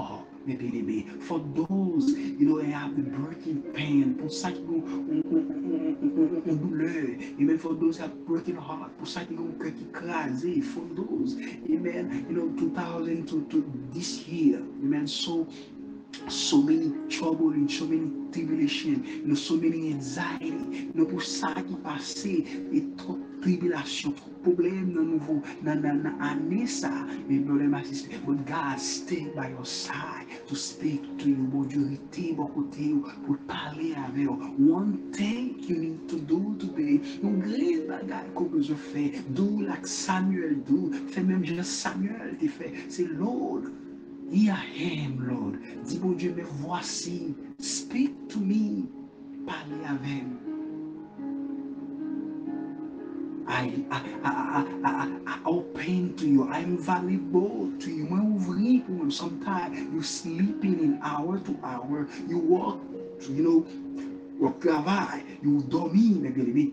[1.20, 7.58] For those, you know, they have the breaking pain, pour ça qui ont douleur, amen,
[7.58, 11.38] for those that have broken heart, pour ça qui ont cœur qui crasé, for those,
[11.70, 15.46] amen, you know, 2000 to, to this year, amen, so
[16.28, 21.22] so many trouble and so many tribulation, you know, so many anxiety, you know, pour
[21.22, 26.90] ça qui passé, et trop tribulation, trop problème dans nouveau, dans dans année ça,
[27.28, 30.26] mais brother my sister, but God stay by your side.
[30.48, 32.94] To speak to you, bon Dieu, rester bon côté
[33.26, 34.72] pour parler avec vous.
[34.72, 39.86] One thing you need to do today, une grande bagaille qu'on besoin faire, do like
[39.86, 43.62] Samuel do, fait même juste Samuel te fait, c'est Lord,
[44.30, 45.60] Here I am, Lord.
[45.84, 47.34] Dis mon Dieu, me voici.
[47.58, 48.88] Speak to me.
[49.46, 50.24] Parlez avec
[53.46, 56.48] I, I, I, I, I, open to you.
[56.48, 58.06] I'm valuable to you.
[58.06, 62.08] Moi, ouvrir pour Sometimes you sleeping in hour to hour.
[62.26, 62.80] You walk,
[63.28, 65.22] you know, au travail.
[65.42, 66.72] You dormir, mes bien-aimés.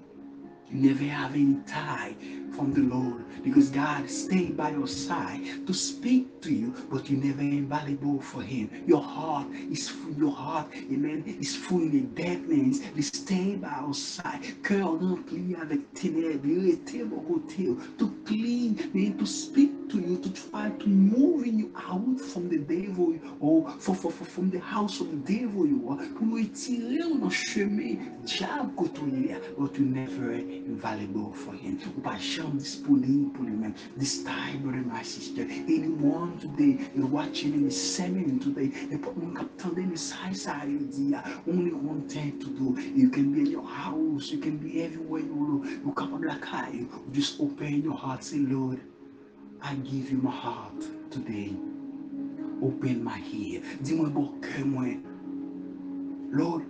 [0.72, 5.74] You never have any time from the Lord because God stay by your side to
[5.74, 8.70] speak to you, but you're never invaluable for Him.
[8.86, 12.82] Your heart is full, your heart, amen, is full de deadness.
[12.96, 14.42] Il stay by your side.
[14.64, 16.46] Cœur rempli avec ténèbres.
[16.46, 21.46] Il était mon côté to clean, man, to speak to you, to try to move
[21.48, 25.66] you out from the devil or for, for, for, from the house of the devil
[25.66, 25.98] you are.
[26.16, 29.02] Pour retirer dans chemin diable côté
[29.58, 31.80] but you're never invaluable for Him.
[32.42, 33.74] Jamais disponible pour lui-même.
[33.98, 39.38] This time, brother, my sister, anyone today is watching in the sermon today, the problem
[39.38, 42.80] attending the side side idea, only one thing to do.
[42.96, 45.86] You can be in your house, you can be everywhere you look.
[45.86, 48.80] You come like I, just open your heart, say, Lord,
[49.62, 50.82] I give you my heart
[51.12, 51.54] today.
[52.64, 53.62] Open my ear.
[53.82, 54.98] Dis-moi bon moi.
[56.32, 56.64] Lord,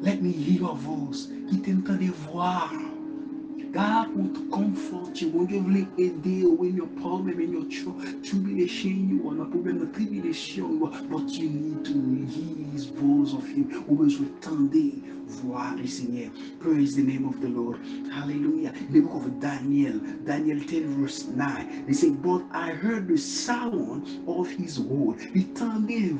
[0.00, 1.28] let me hear your voice.
[1.48, 2.00] Qui t'entend
[2.32, 2.72] voir.
[3.74, 5.30] God to comfort you.
[5.30, 7.66] When you a aider when your problem and your
[8.22, 10.78] tribulation you are not problem the tribulation
[11.10, 11.92] but you need to
[12.70, 13.84] his voice of him.
[13.88, 16.30] Always retender voir le Seigneur.
[16.60, 17.78] Praise the name of the Lord.
[18.12, 18.72] Hallelujah.
[18.78, 23.16] In the book of Daniel, Daniel 10 verse 9, they say, But I heard the
[23.16, 25.18] sound of his word.
[25.34, 26.14] L'étendez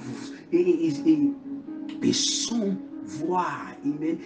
[0.51, 3.77] is eh, eh, eh, a, a son voix.
[3.85, 4.19] Amen.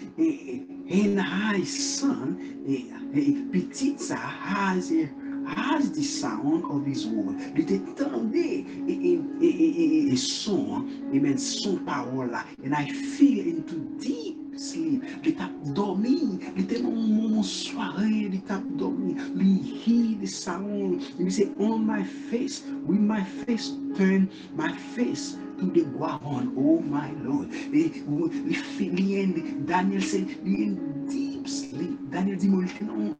[0.91, 1.21] And
[1.57, 2.65] his son,
[3.13, 5.09] Petitza has a
[5.55, 7.37] has the sound of his word.
[7.57, 8.67] Il entendait
[10.13, 10.85] a son,
[11.15, 12.45] amen, son parole là.
[12.65, 15.03] And I feel into deep sleep.
[15.25, 16.39] Il t'a dormi.
[16.57, 18.29] Il était dans mon soirée.
[18.33, 19.17] Il t'a dormi.
[19.41, 21.03] He hear the sound.
[21.19, 26.53] He say, on my face, with my face turn, my face to the ground.
[26.57, 27.49] Oh my Lord.
[29.67, 30.79] Daniel said, deep
[31.09, 31.28] sleep.
[32.11, 32.51] Daniel dit,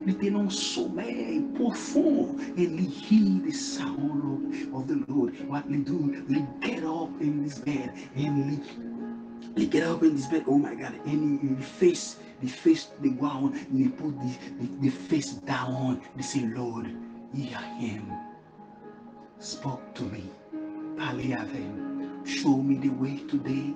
[0.07, 2.37] il était dans un sommeil profond.
[2.57, 5.35] And he hear the sound of, the Lord.
[5.49, 6.15] What he do?
[6.29, 8.61] He get up in his bed and
[9.57, 10.45] he get up in his bed.
[10.47, 10.95] Oh my God!
[11.07, 13.55] And he, he face, the face the ground.
[13.71, 16.01] And he put the, the, the face down.
[16.17, 16.87] They say, Lord,
[17.35, 18.13] hear him.
[19.39, 20.25] Spoke to me.
[20.99, 22.25] Him.
[22.25, 23.75] Show me the way today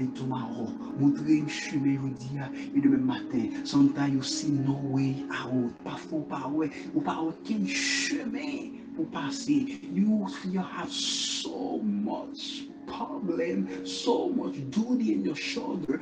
[0.00, 0.68] et ton marron.
[0.98, 2.38] Montrer une chemin, je dis,
[2.74, 7.00] et demain matin, sans taille aussi, non, oui, à route, pas faux, pas ouais, ou
[7.00, 9.80] pas aucun chemin pour passer.
[9.92, 15.98] You, you have so much problem, so much duty in your shoulder.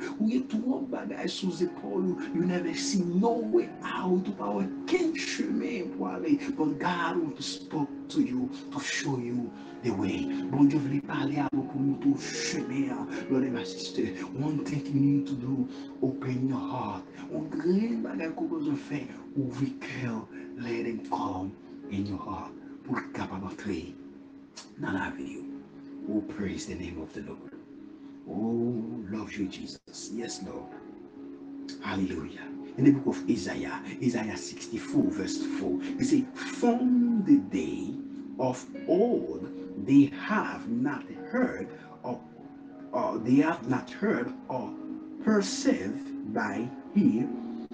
[0.89, 2.33] By guys épaules.
[2.33, 4.67] You never see no way out of our
[5.15, 6.19] chemin pour.
[6.57, 9.51] But God will speak to you to show you
[9.83, 10.25] the way.
[10.51, 13.07] Bon Dieu voulait parler à vous pour nous tout chemin.
[13.29, 14.03] Lord and my sister,
[14.37, 15.67] one thing you need to do,
[16.01, 17.03] open your heart.
[17.33, 20.27] On grand bagage qu'on besoin faire, ouvrir cœur,
[20.57, 21.51] let him come
[21.91, 22.51] in your heart
[22.83, 23.95] pour capable d'entrer
[24.79, 25.48] dans la vie.
[26.11, 27.53] Oh, praise the name of the Lord.
[28.27, 30.09] Oh, love you, Jesus.
[30.11, 30.71] Yes, Lord.
[31.83, 32.47] Hallelujah.
[32.77, 37.93] In the book of Isaiah, Isaiah 64, verse 4, it says, From the day
[38.39, 39.51] of old,
[39.85, 41.67] they have not heard
[42.01, 42.19] or,
[42.91, 44.73] or uh, they have not heard or
[45.23, 47.29] perceived by ear,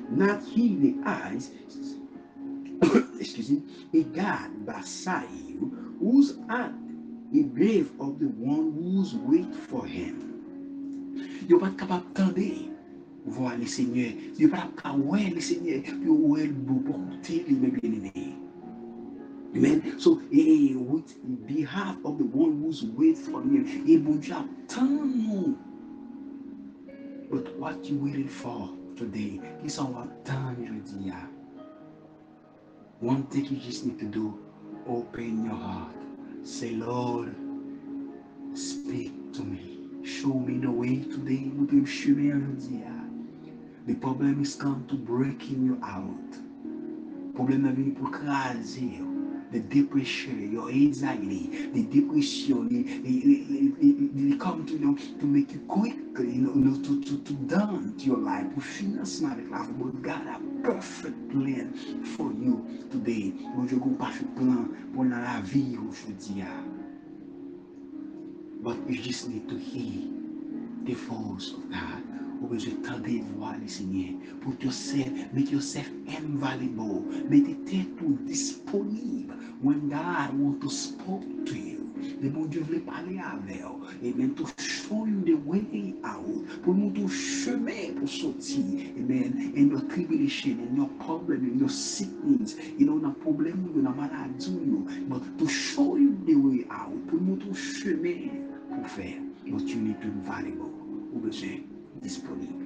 [0.09, 1.51] not hear the eyes,
[3.17, 3.63] excuse me,
[3.93, 6.73] a God beside you, whose heart
[7.31, 10.21] the grave of the one who's wait for him.
[11.47, 12.69] Yo pas capable d'attendre
[13.25, 14.11] voir le Seigneur.
[14.37, 15.81] Yo pas capable voir le Seigneur.
[16.03, 16.99] Yo ouais beau pour
[17.29, 18.35] les mes bien-aimés.
[19.55, 19.97] Amen.
[19.97, 21.15] So, eh, with
[21.47, 25.55] behalf of the one who's wait for him, eh, bon Dieu attend
[27.31, 29.39] But what you waiting for today?
[29.61, 31.11] Qui sont attend jeudi.
[32.99, 34.39] One thing you just need to do,
[34.87, 36.04] open your heart.
[36.45, 37.35] Say, Lord,
[38.53, 39.79] speak to me.
[40.03, 41.49] Show me the way today.
[43.87, 47.33] The problem is come to breaking you out.
[47.33, 49.14] Problem est venu pour craser
[49.51, 52.67] the depression, your anxiety, the depression,
[53.03, 57.33] they, come to you know, to make you quickly, uh, you know, to, to, to
[57.97, 61.73] to your life, to financement avec la but God a perfect plan
[62.17, 63.31] for you today.
[63.55, 66.43] Bon Dieu, un parfait plan pour la vie aujourd'hui.
[68.63, 70.09] But you just need to hear
[70.85, 72.24] the voice of God.
[72.45, 74.13] ou bezwe tande vwa li sinye.
[74.43, 77.01] Pou te sef, met yo sef invaluable.
[77.31, 79.33] Mette te tou disponib.
[79.65, 81.81] When God want to spoke to you.
[82.21, 83.81] Le bon Dieu vle pale avew.
[84.03, 86.45] E men tou show you the way out.
[86.61, 88.91] Pou nou tou cheme pou soti.
[88.93, 89.53] Amen.
[89.55, 92.59] In your tribulation, in your problem, in your sickness.
[92.77, 94.85] You know, nan problem yo, nan maladi yo.
[95.09, 96.93] But to show you the way out.
[97.09, 98.17] Pou nou tou cheme
[98.69, 99.15] pou fer.
[99.47, 100.75] But you need to invaluable.
[101.15, 101.74] Ou bezwe.
[102.01, 102.61] Disponible.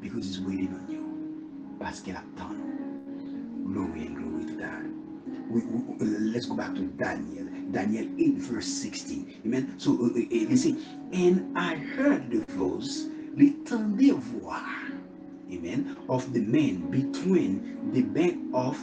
[0.00, 1.76] Because it's waiting on you.
[1.78, 2.56] Parce qu'elle attend.
[3.64, 5.00] Glory and glory to God.
[5.50, 7.46] We, we, let's go back to Daniel.
[7.70, 9.42] Daniel 8, verse 16.
[9.46, 9.74] Amen.
[9.78, 10.76] So uh, uh, uh see,
[11.12, 14.62] and I heard the voice, l'étendue voix,
[15.52, 18.78] amen, of the man between the bank of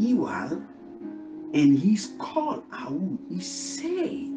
[0.00, 0.66] Ewal
[1.54, 3.00] and he's called out.
[3.28, 4.28] He say,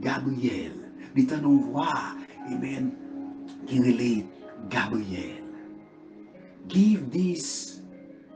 [0.00, 0.72] Gabriel,
[1.14, 2.16] l'étendue voix,
[2.46, 2.96] amen,
[3.70, 4.26] Kinele
[4.68, 5.38] Gabriel.
[6.66, 7.80] Give this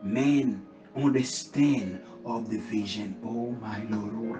[0.04, 0.62] man
[0.94, 3.16] understand of the vision.
[3.24, 4.14] Oh my Lord.
[4.14, 4.30] Oh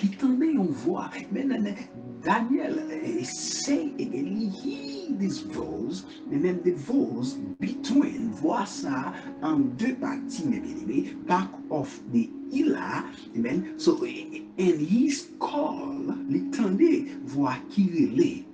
[0.00, 1.10] li tende yon vwa.
[1.30, 1.76] Men
[2.24, 4.32] Daniel eh, say again.
[4.40, 6.04] Li hear this voice.
[6.30, 8.32] Men men the voice between.
[8.40, 9.12] Vwa sa
[9.42, 11.24] an de pati men men men.
[11.28, 13.04] Back of the ila.
[13.34, 13.78] Men.
[13.78, 16.08] So and his call.
[16.32, 18.47] Li tende vwa kirele.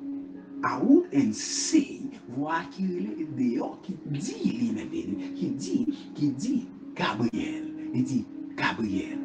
[0.65, 7.65] Out and say, voix qui relait dehors, qui dit lui-même, qui dit, qui dit, Gabriel.
[7.93, 9.19] He dit Gabriel.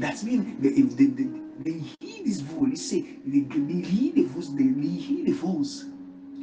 [0.00, 1.28] That means if they, they,
[1.64, 5.84] they hear this voice, say they, they hear the voice, they, they hear the voice.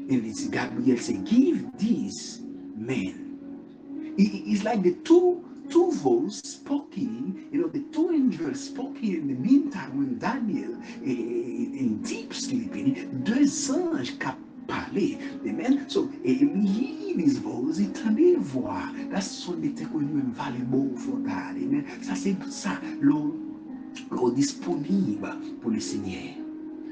[0.10, 2.40] And it's Gabriel say, give this
[2.76, 3.38] man.
[4.18, 9.34] it's like the two two voices speaking, you know, the two angels speaking in the
[9.36, 14.38] meantime when Daniel in, in deep sleeping, deux anges cap
[14.68, 15.18] parler.
[15.46, 15.90] Amen.
[15.90, 18.92] So, eh, and hear his voice, entendre voix.
[19.10, 21.56] That's what something that we even valuable for God.
[21.56, 21.86] Amen.
[22.02, 23.36] Ça, c'est ça, l'eau
[24.32, 26.37] disponible pour le Seigneur.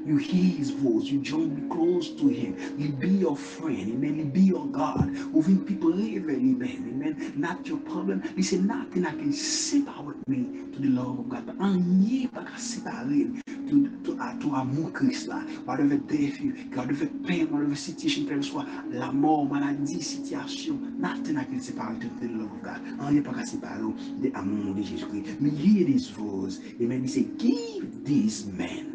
[0.06, 2.56] You hear his voice, you join close to him.
[2.78, 4.16] He be your friend, amen.
[4.16, 5.10] He be your God.
[5.34, 6.94] Moving people live, amen.
[6.94, 7.34] Amen.
[7.36, 8.22] Not your problem.
[8.36, 11.46] He said, nothing I can separate me to the love of God.
[11.48, 13.28] But pas qu'à séparer
[13.68, 15.42] to, to, uh, à ton amour Christ là.
[15.66, 16.40] Whatever death,
[16.76, 18.44] whatever pain, whatever situation, quelle
[18.92, 22.82] la mort, maladie, situation, nothing I can separate to the love of God.
[23.00, 23.82] Rien pas qu'à séparer
[24.22, 25.38] de l'amour de Jésus-Christ.
[25.40, 26.60] Mais hear this voice.
[26.80, 27.04] Amen.
[27.04, 28.95] He said, give these men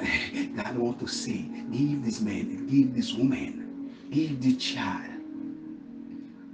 [0.56, 5.10] God, want to say, give this man, give this woman, give the child,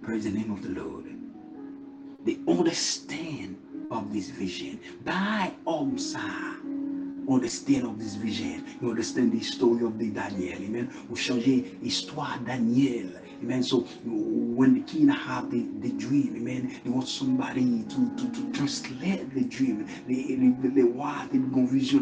[0.03, 1.05] praise the name of the Lord.
[2.24, 3.57] They understand
[3.91, 4.80] of this vision.
[5.05, 6.61] By Omsa,
[7.30, 8.64] understand of this vision.
[8.80, 10.59] You understand the story of the Daniel.
[10.62, 10.91] Amen.
[11.09, 13.11] Vous changez histoire Daniel.
[13.43, 13.62] Amen.
[13.62, 18.53] So when the king have the, the dream, amen, they want somebody to, to, to
[18.53, 19.86] translate the dream.
[20.09, 22.01] Les, les, les rois ont une vision,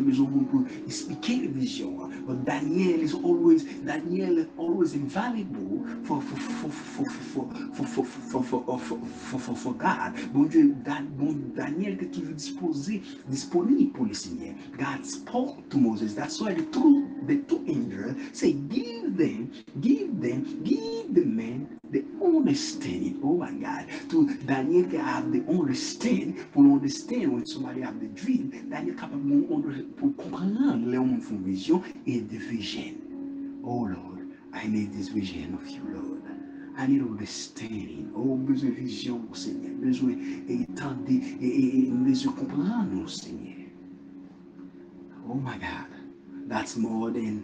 [0.86, 2.10] expliquer la vision.
[2.26, 8.44] But Daniel is always, Daniel is always invaluable for, for, for, for, for, for, for,
[8.44, 10.14] for, for, for, for, for God.
[10.32, 10.74] Bon Dieu,
[11.18, 14.54] bon, Daniel était toujours disposé, disponible pour le Seigneur.
[14.78, 16.14] God spoke to Moses.
[16.14, 21.78] That's why the two, the two angels say, give them, give them, give them men
[21.90, 23.20] the understanding.
[23.22, 23.86] Oh my God.
[24.10, 28.50] To Daniel can have the understand pour understand when somebody have the dream.
[28.70, 29.42] Daniel capable
[29.96, 32.94] pour comprendre les hommes vision et de vision.
[33.64, 36.22] Oh Lord, I need this vision of you, Lord.
[36.78, 38.12] I need understanding.
[38.14, 39.72] Oh, besoin de vision, Seigneur.
[39.80, 40.14] Besoin
[40.46, 41.08] d'étendre
[41.40, 43.66] et besoin de comprendre, Seigneur.
[45.28, 45.88] Oh my God.
[46.48, 47.42] That's more than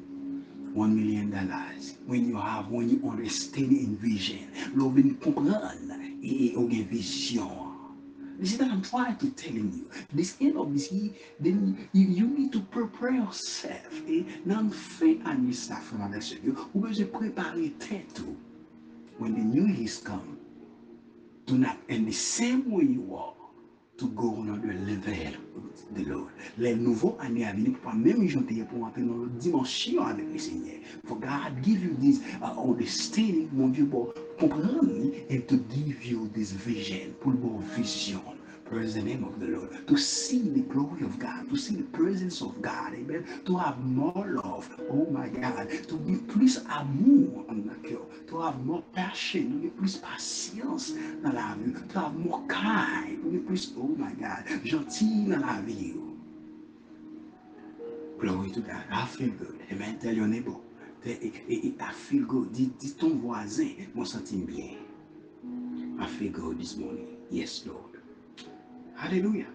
[0.74, 6.24] one million dollars when you have when you understand in vision love venu comprendre et
[6.24, 7.72] eh, eh, au vision
[8.42, 9.88] this is what I'm trying to telling you.
[10.12, 13.92] This end of this year, then you, you need to prepare yourself.
[14.08, 18.34] Et nan fè anye sa fèman dek se yo, ou bezo prepare tête tout.
[19.18, 20.38] When the new years come,
[21.46, 23.34] do not, in the same way you are,
[23.98, 25.38] to go on le level
[25.94, 26.28] de Lord.
[26.58, 30.38] Les nouveaux années à venir, pas même janter pour entrer dans l'autre dimension avec le
[30.38, 30.76] Seigneur.
[31.06, 34.08] For God give you this uh, understanding, mon Dieu, bon,
[34.38, 38.20] pour comprendre, and to give you this vision, pour le bon vision.
[38.72, 39.86] Praise the name of the Lord.
[39.86, 43.26] To see the glory of God, to see the presence of God, amen.
[43.44, 45.68] To have more love, oh my God.
[45.88, 47.44] To be plus amour
[48.28, 53.72] to have more passion, to be plus patience to have more kind, to be plus,
[53.76, 55.92] oh my God, gentil dans la vie.
[58.18, 58.84] Glory to God.
[58.90, 59.58] I feel good.
[59.70, 59.98] Amen.
[59.98, 60.56] Tell your neighbor.
[61.04, 62.54] Eh, eh, eh, I feel good.
[62.54, 64.78] Dis, ton voisin, mon senti bien.
[66.00, 67.18] I feel good this morning.
[67.30, 67.81] Yes, Lord.
[69.02, 69.48] Hallelujah.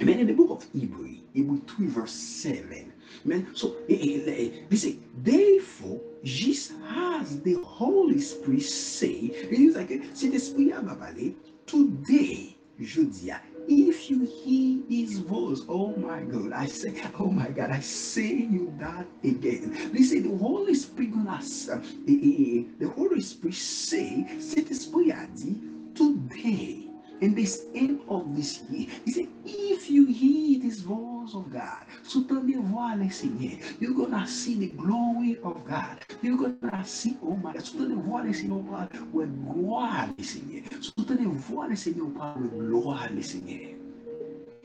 [0.00, 0.20] Amen.
[0.20, 2.92] In the book of Hebrew, Hebrew 3, verse 7.
[3.26, 3.48] Amen.
[3.52, 9.74] So eh, eh, eh, they say, therefore, just as the Holy Spirit say, it is
[9.74, 11.34] like, c'est l'esprit à parler,
[11.66, 13.32] today, je dis,
[13.66, 18.34] if you hear his voice, oh my God, I say, oh my God, I say
[18.36, 19.90] you that again.
[19.92, 24.24] They say the Holy Spirit gonna, uh, the Holy Spirit say,
[24.70, 25.56] esprit a dit,
[25.96, 26.83] today,
[27.20, 28.88] in this end of this year.
[29.04, 33.58] He said, if you hear this voice of God, so soutenez voix le Seigneur.
[33.80, 35.98] You're gonna see the glory of God.
[36.22, 40.24] You're gonna see, oh my God, soutenez voix le Seigneur oh par la gloire le
[40.24, 40.62] Seigneur.
[40.80, 43.70] Soutenez voix le Seigneur oh par la gloire le Seigneur.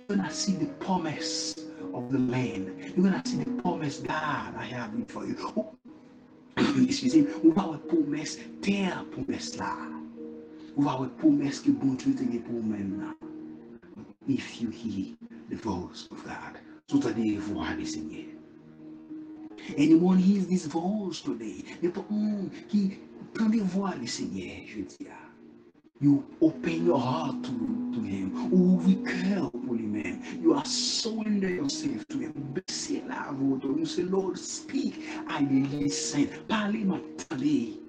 [0.10, 1.56] You're gonna see the promise
[1.94, 2.72] of the land.
[2.96, 5.36] You're gonna see the promise God I have for you.
[5.56, 5.76] Oh,
[6.58, 9.99] excusez-moi, promesse, terre promesse là.
[14.28, 15.16] If you hear
[15.50, 16.60] the voice of God.
[16.88, 18.26] Sou ta de voix le Seigneur.
[19.78, 21.66] Anyone hears this voice today.
[21.82, 22.08] N'importe
[22.70, 22.98] qui
[23.34, 25.08] prend des voix le Seigneur, je dis.
[26.00, 27.52] You open your heart to,
[27.94, 28.32] to him.
[28.52, 30.20] Ouvre cœur pour lui-même.
[30.42, 32.34] You are surrender yourself to him.
[32.54, 33.60] Baissez la voix.
[33.64, 35.04] You say, Lord, speak.
[35.28, 36.30] I listen.
[36.48, 37.89] Parlez, m'attendez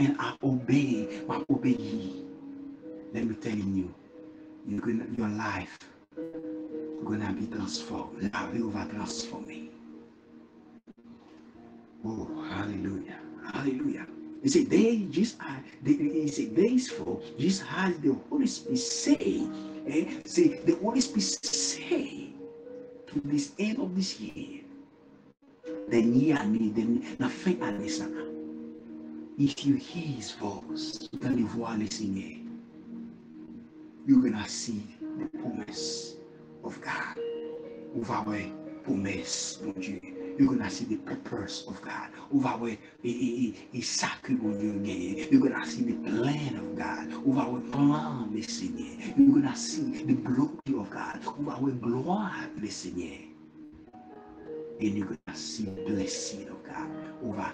[0.00, 2.24] and I obey, I obey ye.
[3.12, 3.92] Let me tell you,
[4.66, 5.78] you're gonna, your life
[7.04, 8.32] gonna be transformed.
[12.02, 13.18] Oh, hallelujah.
[13.52, 14.06] Hallelujah.
[14.42, 19.42] He said, they just are, they, he said, therefore, just as the Holy Spirit say,
[19.86, 22.32] eh, say, the Holy Spirit say
[23.06, 24.62] to this end of this year,
[25.88, 27.58] then ye are me, then nothing
[27.88, 28.29] ça.
[29.42, 32.40] If you hear his voice, then you voir le Seigneur.
[34.06, 34.84] You're gonna see
[35.18, 36.16] the promise
[36.62, 37.16] of God.
[37.96, 38.36] Va voir
[38.84, 39.98] promesse, mon Dieu.
[40.38, 42.10] You're gonna see the purpose of God.
[42.34, 44.74] Va voir et sacré mon Dieu.
[45.32, 47.08] You're gonna see the plan of God.
[47.24, 48.92] Va voir plan le Seigneur.
[49.16, 51.18] You're gonna see the glory of God.
[51.40, 53.29] Va voir gloire le Seigneur.
[54.80, 56.88] You're gonna see blessing of God.
[57.22, 57.52] Ou va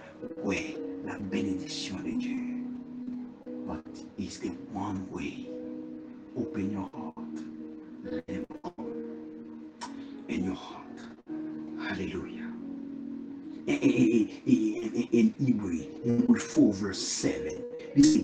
[1.04, 2.62] la bénédiction de Dieu.
[3.66, 3.84] But
[4.16, 5.48] it's the one way.
[6.36, 7.14] Open your heart.
[8.04, 8.86] Let him come
[10.28, 10.86] in your heart.
[11.80, 12.52] Hallelujah.
[13.66, 17.60] In Hebrew, Hebrew 4 verse 7.
[17.96, 18.22] Listen,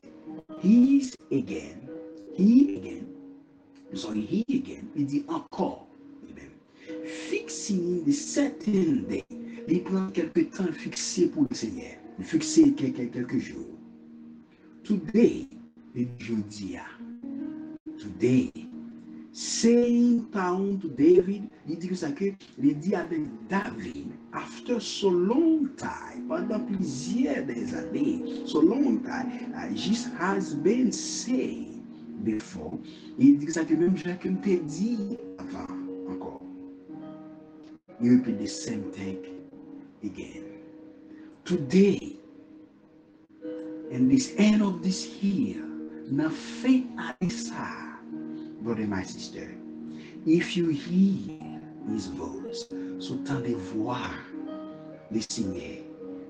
[0.61, 1.89] he's again,
[2.37, 3.09] he again,
[3.95, 5.89] sorry, he again, il dit encore,
[7.12, 9.24] fixing the certain day.
[9.68, 11.97] Il prend quelque temps fixé pour le Seigneur.
[12.20, 13.78] fixé quelques jours.
[14.84, 15.48] Today,
[15.94, 16.76] le jeudi,
[17.98, 18.51] today,
[19.32, 22.32] saying down to David, il dit que ça que,
[22.62, 29.52] il dit avec David, after so long time, pendant plusieurs des années, so long time,
[29.55, 31.68] uh, just has been said
[32.24, 32.78] before,
[33.18, 35.16] il dit que ça que même Jacques t'a dit.
[38.03, 39.47] You repeat the same thing
[40.03, 40.59] again.
[41.45, 42.16] Today,
[43.93, 45.62] in this end of this year,
[46.11, 47.70] nothing Alisa,
[48.61, 49.55] brother, my sister,
[50.27, 51.39] if you hear
[51.93, 52.66] his voice,
[52.99, 54.11] so tendez voir
[55.12, 55.85] le Seigneur.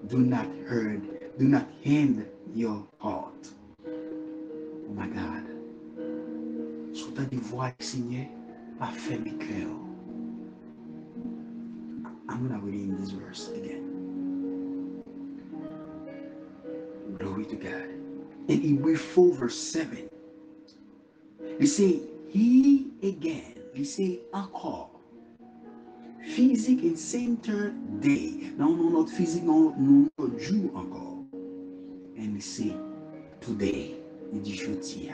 [0.09, 1.01] Do not hurt,
[1.39, 3.49] do not hand your heart.
[3.89, 5.47] Oh my God.
[6.93, 8.27] So tendez voir le Seigneur,
[8.78, 9.91] pas fermer cœur.
[12.32, 15.02] I'm going to read this verse again.
[17.18, 17.88] Glory to God.
[18.48, 20.09] In Hebrew 4 verse 7,
[21.59, 22.00] he say,
[22.30, 24.88] he again, he say encore.
[26.34, 28.50] Physique in center day.
[28.56, 31.24] Non, non, not physique, non, non, not Jew encore.
[32.16, 32.74] And he say,
[33.42, 33.96] today,
[34.32, 35.12] il dit jeudi.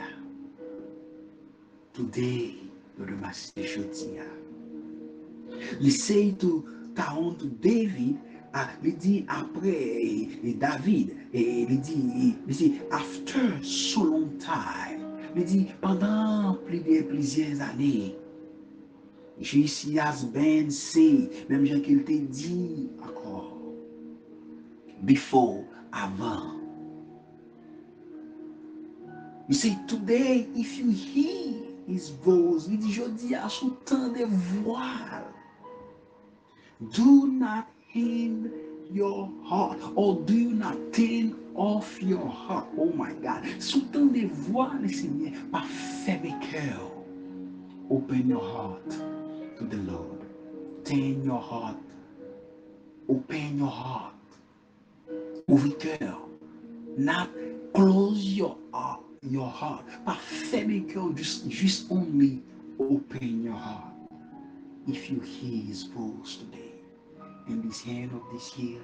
[1.93, 2.55] Today,
[2.97, 3.63] le master.
[5.79, 8.17] He say to, ta honte David,
[8.53, 15.05] ah, il dit après et David, et il dit, il dit, after so long time,
[15.35, 18.15] il dit, pendant plus de plusieurs années,
[19.39, 19.97] J.C.
[19.97, 23.55] has been say, même Jean qu'il te dit encore,
[25.03, 25.63] before,
[25.93, 26.55] avant.
[29.47, 31.53] You say, today, if you hear
[31.87, 34.25] his voice, il dit, je dis à sous temps de
[34.63, 35.33] voile,
[36.93, 38.51] do not in
[38.91, 44.71] your heart or do not turn off your heart oh my God soudain des voix
[44.81, 45.65] le Seigneur par
[46.05, 46.91] fermer cœur
[47.89, 48.89] open your heart
[49.59, 50.21] to the Lord.
[50.85, 51.75] Turn your heart.
[53.09, 54.13] Open your heart.
[55.49, 56.17] Ouvre cœur.
[56.97, 57.29] Not
[57.73, 59.01] close your heart.
[59.21, 59.83] Your heart.
[60.05, 61.13] Pas fermer cœur.
[61.15, 62.41] Just, just only
[62.79, 63.93] open your heart.
[64.87, 66.68] If you hear His voice today,
[67.49, 68.79] in this end of this year,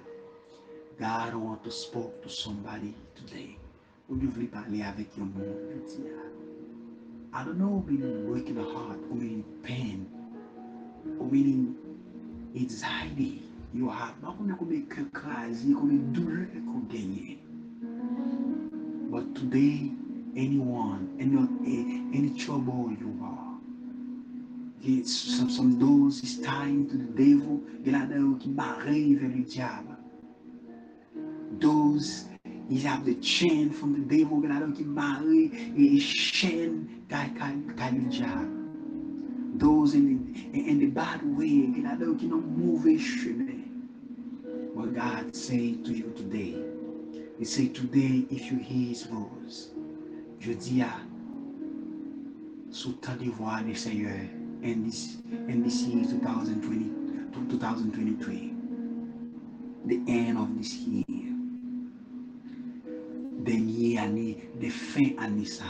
[0.99, 3.57] God want to speak to somebody today.
[4.09, 5.75] Ou you voulez parler avec un monde,
[7.33, 10.07] I don't know, meaning breaking a heart, or meaning pain,
[11.19, 11.75] or meaning
[12.55, 13.41] anxiety,
[13.73, 13.91] your.
[13.91, 17.37] Pas comme comme écraser, comme douleur qu'on gagne.
[19.11, 19.91] But today,
[20.35, 21.35] anyone, any,
[22.17, 23.34] any trouble you are,
[24.87, 28.05] it's some, some those is to the devil, il a
[28.39, 29.97] qui marient vers le diable.
[31.59, 32.25] Those
[32.69, 38.09] y a the chain from the devil, il a qui marient et chaîne qu'a le
[38.09, 38.51] diable.
[39.57, 43.63] Those in the, in the bad way, il a qui ont mauvais chemin.
[44.75, 46.55] What God say to you today,
[47.39, 49.71] He say today if you hear His voice,
[50.39, 50.99] je dis à
[52.69, 54.44] sous ta voix Seigneur
[55.63, 56.89] this year 2020
[57.49, 58.53] 2023
[59.85, 61.05] the end of this year.
[63.43, 65.65] Dernier année the fin année ça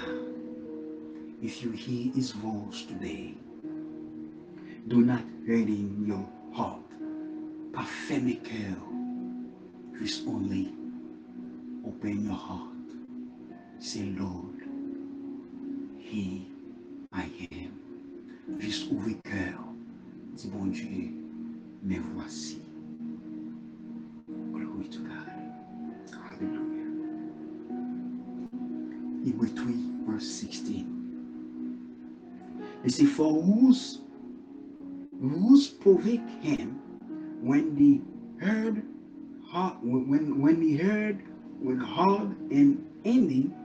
[1.42, 3.34] if you hear his voice today
[4.88, 6.80] do not harden your heart.
[7.74, 8.78] Cœur
[10.00, 10.72] just only
[11.86, 12.72] open your heart.
[13.80, 14.64] Say Lord
[16.00, 16.44] here
[17.12, 17.85] I am
[18.60, 19.64] juste ouvrir cœur.
[20.36, 21.12] Dis bon Dieu,
[21.84, 22.62] me voici.
[24.52, 25.32] Glory to God.
[26.30, 26.92] Hallelujah.
[29.24, 29.76] Hebrew 3,
[30.08, 30.86] verse 16.
[32.84, 34.02] It says, For whose,
[35.20, 36.80] whose provoke him
[37.42, 38.84] when they heard
[39.82, 41.24] when when he heard
[41.62, 43.56] when hard and ending,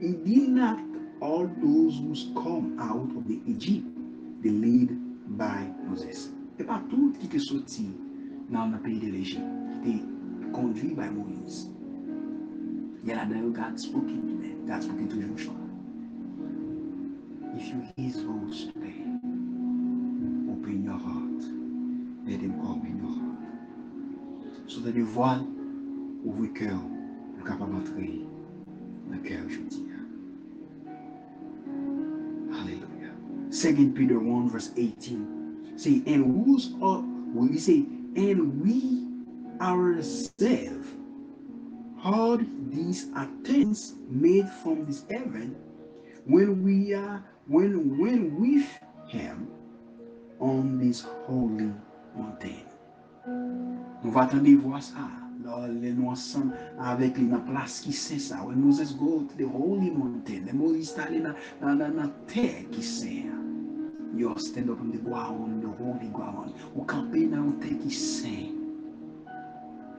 [0.00, 0.78] he did not
[1.20, 3.87] all those who come out of the Egypt
[4.42, 4.90] the lead
[5.36, 6.30] by Moses.
[6.58, 7.86] E pa tout ki te soti
[8.50, 9.98] nan la peyi de l'Egypte, ki
[10.42, 11.68] te conduit by Moïse.
[13.04, 14.66] Yet I know God spoken to them.
[14.66, 15.54] God spoken to Joshua.
[17.56, 19.02] If you hear his voice today,
[20.52, 21.42] open your heart.
[22.26, 24.70] Let him open your heart.
[24.70, 25.46] So that you voile
[26.24, 26.80] ouvre cœur,
[27.38, 28.20] le capable d'entrer
[29.06, 29.87] dans le cœur aujourd'hui.
[33.58, 35.72] Second Peter 1 verse 18.
[35.74, 37.00] Say, and who's are
[37.34, 39.08] when we say, and we
[39.60, 40.86] ourselves
[42.00, 43.10] heard these
[43.42, 45.56] things made from this heaven
[46.26, 48.70] when we are when when with
[49.08, 49.48] him
[50.38, 51.72] on this holy
[52.14, 52.62] mountain.
[54.04, 55.10] Nous va attendre voir ça.
[55.80, 58.36] Les nous ensemble avec les na place qui c'est ça.
[58.46, 61.34] When Moses go to the holy mountain, the Moses allé na
[61.74, 63.24] na terre qui c'est.
[64.16, 66.54] You are stand up on the ground, the holy ground.
[66.76, 68.52] Ou camper dans take qui c'est.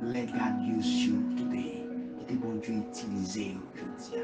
[0.01, 1.79] Let God use you today.
[2.61, 4.21] Dieu utiliser aujourd'hui.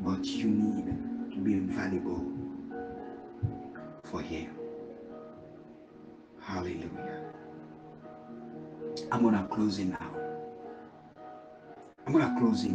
[0.00, 0.86] But you need
[1.32, 2.24] to be valuable
[4.04, 4.50] for Him.
[6.40, 7.22] Hallelujah.
[9.10, 10.10] I'm gonna close it now.
[12.06, 12.70] I'm gonna close it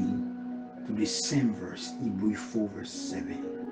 [0.88, 3.70] to the same verse, Hebrew 4 verse 7.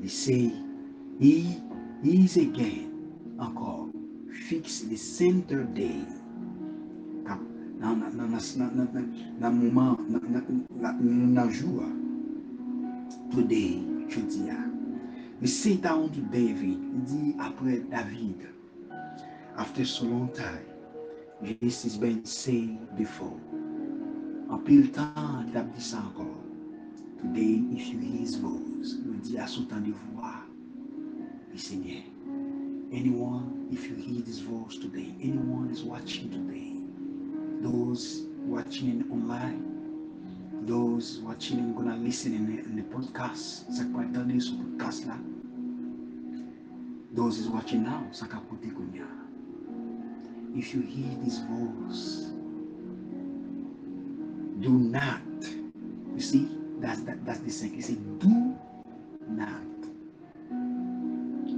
[0.00, 0.52] They say,
[1.18, 1.62] He
[2.04, 2.92] is again
[3.40, 3.88] encore
[4.48, 6.04] fixed the center day.
[7.24, 9.96] Nan, nan, nan, nan mouman,
[11.32, 11.88] nan joua.
[13.32, 14.60] Today, choti ya.
[15.40, 16.80] We sit down to David.
[16.84, 18.48] He di apre David.
[19.56, 20.64] After so long time.
[21.60, 23.40] This has been said before.
[24.48, 26.32] Anpil tan, dap di sa ankor.
[27.20, 30.15] Today, if you hear his voice, we di asotan di vou.
[31.56, 32.02] Voix, le Seigneur.
[32.92, 36.72] Anyone, if you hear this voice today, anyone is watching today,
[37.62, 39.62] those watching online,
[40.66, 43.92] those watching and gonna listen in the, in the podcast, être
[44.78, 45.18] podcast là.
[47.14, 49.02] Those is watching now, peut écouter.
[50.54, 52.30] If you hear this voice,
[54.60, 55.20] do not.
[56.14, 56.48] You see,
[56.80, 57.76] that's that, that's the second.
[57.76, 58.45] He said, do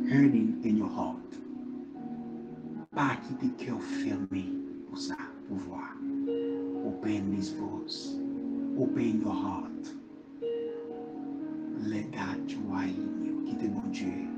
[0.08, 1.16] hurting in your heart.
[2.94, 4.46] Pas quitter cœur fermé
[4.88, 5.16] pour ça,
[5.46, 5.92] pour voir.
[6.86, 8.16] Open this voice.
[8.78, 9.88] Open your heart.
[11.86, 12.86] Let God joy
[13.22, 13.44] you.
[13.46, 14.28] Quitte mon Dieu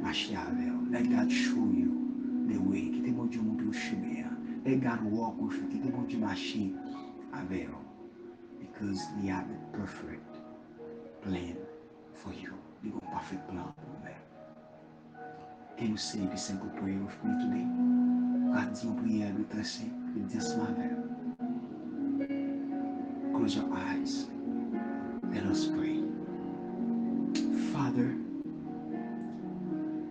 [0.00, 0.72] Mache avec.
[0.90, 1.92] Let God show you
[2.48, 2.88] the way.
[2.90, 4.30] Ki te bon Dieu le chemin.
[4.64, 5.68] Let God walk with you.
[5.68, 6.72] Ki te bon Dieu marcher
[7.34, 7.68] avec.
[8.58, 10.24] Because he have the perfect
[11.22, 11.56] plan
[12.14, 12.54] for you.
[12.82, 13.74] He got perfect plan.
[15.76, 17.66] Can you say this simple prayer with me today?
[18.82, 19.84] Une prière de tracé.
[20.16, 20.96] Il dit ce matin.
[23.34, 24.26] Close your eyes.
[25.34, 26.00] Let us pray.
[27.74, 28.16] Father,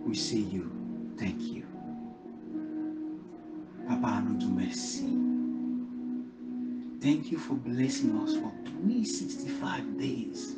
[0.06, 0.70] we say you.
[1.18, 1.64] Thank you.
[3.88, 5.18] Papa, nous disons merci.
[7.00, 8.52] Thank you for blessing us for
[8.84, 10.54] 365 days.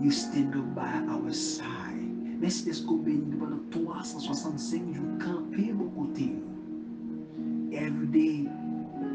[0.00, 2.17] You stand up by our side.
[2.40, 6.32] Merci d'être béni pendant 365 jours campé au côté.
[7.72, 8.48] Every day,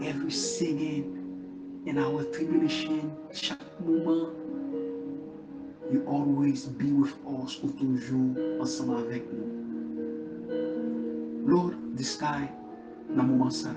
[0.04, 1.06] every second,
[1.88, 4.30] in our tribulation, chaque moment,
[5.92, 9.64] you always be with us ou toujours ensemble avec nous.
[11.46, 12.50] Lord, this time,
[13.16, 13.70] dans moment ça,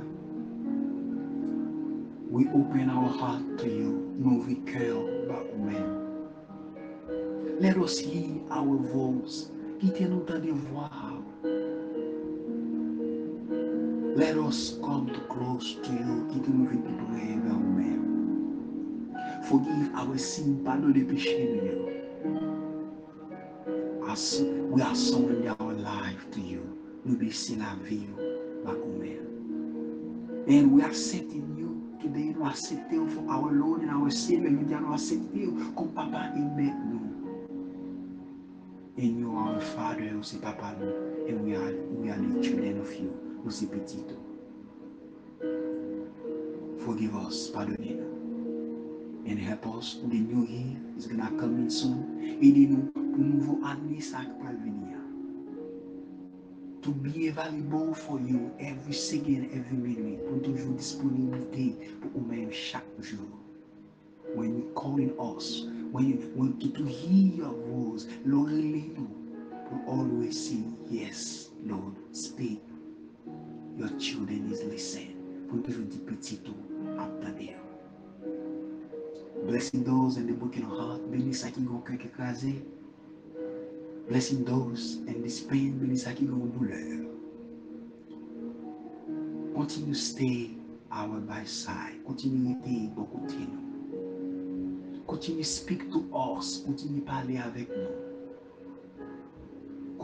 [2.30, 4.95] we open our heart to you, nous ouvrons cœur par nous-mêmes.
[7.58, 9.48] Let us hear our voice,
[9.80, 10.90] quittez nous dans des voix.
[14.14, 19.14] Let us come too close to you, quittez nous venir près vers nous-mêmes.
[19.44, 21.48] Forgive our sin, pardonne les péchés
[22.26, 22.36] nous.
[24.06, 26.60] As we are surrendering our life to you,
[27.06, 28.06] nous baissons la vie
[28.66, 29.24] par nous-mêmes.
[30.46, 34.64] And we are accepting you today, nous acceptons for our Lord and our Savior, nous
[34.64, 37.05] disons nous acceptons comme papa et
[39.60, 43.10] Father, nous c'est papa nous, and we are, we the children of you,
[43.44, 44.26] nous c'est petit tout.
[46.78, 48.06] Forgive us, pardonnez-nous.
[49.28, 52.04] And help us, the new year is gonna come in soon.
[52.40, 54.98] Aidez-nous pour nouveau année ça qui va venir.
[56.82, 60.24] To be available for you every second, every minute.
[60.28, 63.26] Pour toujours disponibilité pour nous-mêmes chaque jour.
[64.36, 69.15] When you calling us, when you when to, to hear your voice, Lord, lead you.
[69.70, 72.62] We always say, Yes, Lord, speak.
[73.76, 75.16] Your children is listening.
[75.48, 76.56] Pour toujours dire petit tout,
[76.98, 77.54] attendez.
[79.46, 82.64] Blessing those in the broken heart, bénis ça qui ont cœur écrasé.
[84.08, 87.06] Blessing those in this pain, bénis ça qui ont douleur.
[89.54, 90.50] Continue to stay
[90.92, 92.02] our by side.
[92.06, 93.46] Continue to bon côté.
[95.06, 96.62] Continue to speak to us.
[96.66, 98.05] Continue to parler avec nous.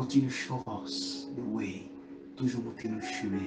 [0.02, 1.88] Continue to show us the way.
[2.36, 3.46] Toujours montrer le chemin.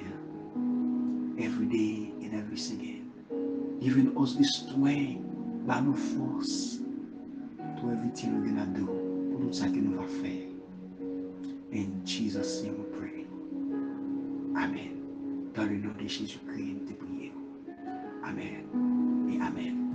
[1.38, 3.12] Every day and every second.
[3.82, 5.20] Giving us the strength,
[5.66, 6.80] par nos forces,
[7.58, 8.86] to everything we're gonna do.
[9.32, 10.48] Pour tout ça que nous va faire.
[11.74, 13.26] In Jesus' name we pray.
[14.56, 15.52] Amen.
[15.54, 17.34] Dans le nom de Jésus-Christ, nous te prions.
[18.24, 19.28] Amen.
[19.30, 19.92] Et Amen.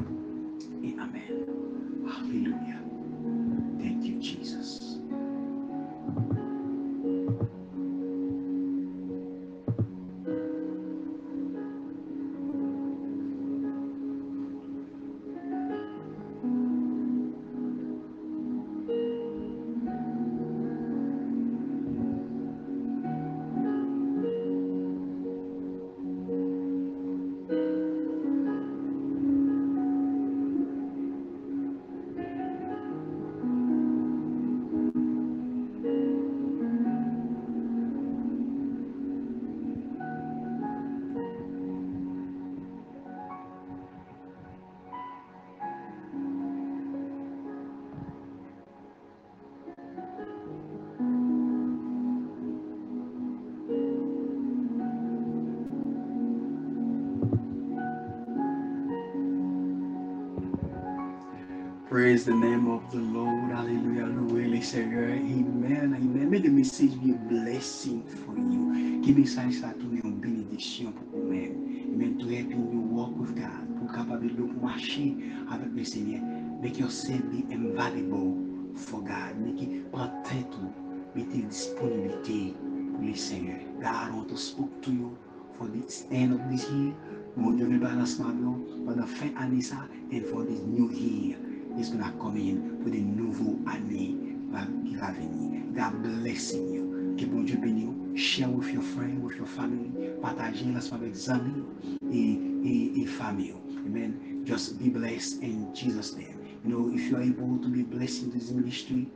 [61.91, 63.51] Praise the name of the Lord.
[63.51, 64.05] Hallelujah.
[64.05, 64.39] Le
[64.79, 65.93] Amen.
[65.93, 66.29] Amen.
[66.29, 69.01] May the message be a blessing for you.
[69.03, 71.51] Que mensagem ça tourne une bénédiction pour vous-même.
[71.93, 72.17] Amen.
[72.17, 73.67] To help you walk with God.
[73.77, 75.17] Pour capable de marcher
[75.51, 76.21] avec le Seigneur.
[76.61, 78.37] Make yourself be invaluable
[78.73, 79.35] for God.
[79.43, 80.71] Make it prend tête ou
[81.13, 82.53] mettez disponibilité
[82.93, 83.59] pour le Seigneur.
[83.81, 85.17] God want to speak to you
[85.57, 86.93] for this end of this year.
[87.35, 91.35] Mon Dieu, me balance ma vie pendant fin année ça and for this new year.
[91.79, 94.15] Is going to come in pour des nouveaux années
[94.51, 95.61] va- qui va venir.
[95.75, 97.15] God blessing you.
[97.17, 97.87] Que bon Dieu bénisse.
[98.15, 99.89] Share with your friend, with your family.
[100.21, 101.63] Partagez l'ensemble avec amis
[102.11, 103.53] et, et, et famille.
[103.87, 104.13] Amen.
[104.45, 106.35] Just be blessed in Jesus' name.
[106.65, 109.07] You know, if you are able to be blessed in this ministry,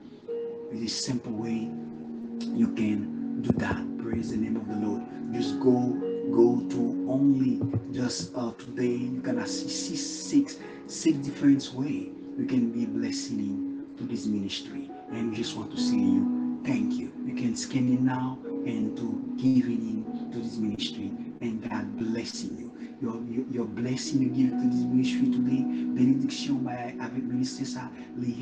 [0.72, 1.70] with this simple way,
[2.54, 3.78] you can do that.
[4.00, 5.02] Praise the name of the Lord.
[5.34, 5.94] Just go
[6.32, 7.62] go to only
[7.92, 10.58] just uh, today you can see six
[10.88, 14.90] six different way you can be blessing to this ministry.
[15.12, 17.12] And we just want to say you thank you.
[17.26, 21.12] You can scan it now and to giving in to this ministry.
[21.42, 22.72] And God blessing you.
[23.02, 25.64] Your, your, your blessing you give to this ministry today.
[25.96, 28.34] Bénédiction by avec ministre ça les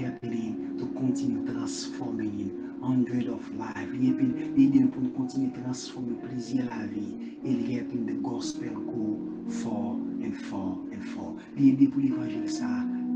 [0.79, 2.51] to continue transforming
[2.81, 3.89] hundred of life.
[3.93, 9.93] Leading pour continuer transformer plaisir la vie et helping the gospel go for
[10.23, 12.65] and for and for l'aider pour l'évangile ça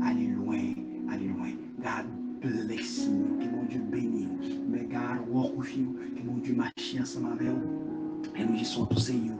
[0.02, 0.74] aller loin
[1.10, 2.06] aller loin God
[2.40, 3.38] bless you.
[3.40, 5.94] Que mon Dieu bénisse may God walk with you.
[6.16, 7.88] Que mon Dieu marche ensemble avec vous
[8.36, 9.36] and we just want to say you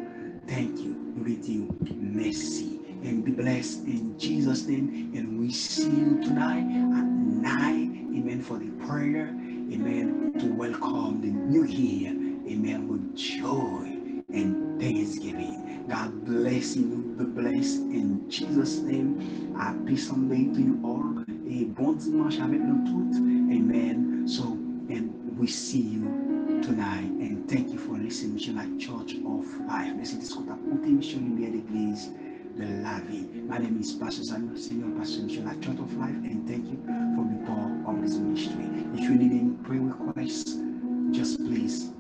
[0.47, 0.95] thank you.
[1.17, 2.81] With you mercy.
[3.03, 5.13] And be blessed in Jesus name.
[5.15, 8.43] And we see you tonight at nine amen.
[8.43, 9.29] For the prayer.
[9.29, 10.33] Amen.
[10.39, 12.11] To welcome the new year.
[12.11, 12.89] Amen.
[12.89, 17.15] With joy and thanksgiving God bless you.
[17.17, 17.81] Be blessed.
[17.89, 21.25] In Jesus name happy Sunday to you all.
[21.49, 23.17] Et bon dimanche avec nous toutes.
[23.51, 24.29] Amen.
[24.29, 24.45] So
[24.91, 27.09] and we see you tonight.
[27.21, 29.95] And thank you for listening to Light Church of Life.
[29.97, 30.51] Merci d'écouter
[30.83, 32.11] la mission lumière d'église
[32.59, 33.27] de la vie.
[33.49, 36.17] My name is Pastor Samuel Senior Pastor Mission Light Church of Life.
[36.23, 36.77] And thank you
[37.17, 38.67] for being part of this ministry.
[38.93, 40.59] If you need any prayer requests
[41.13, 41.91] just please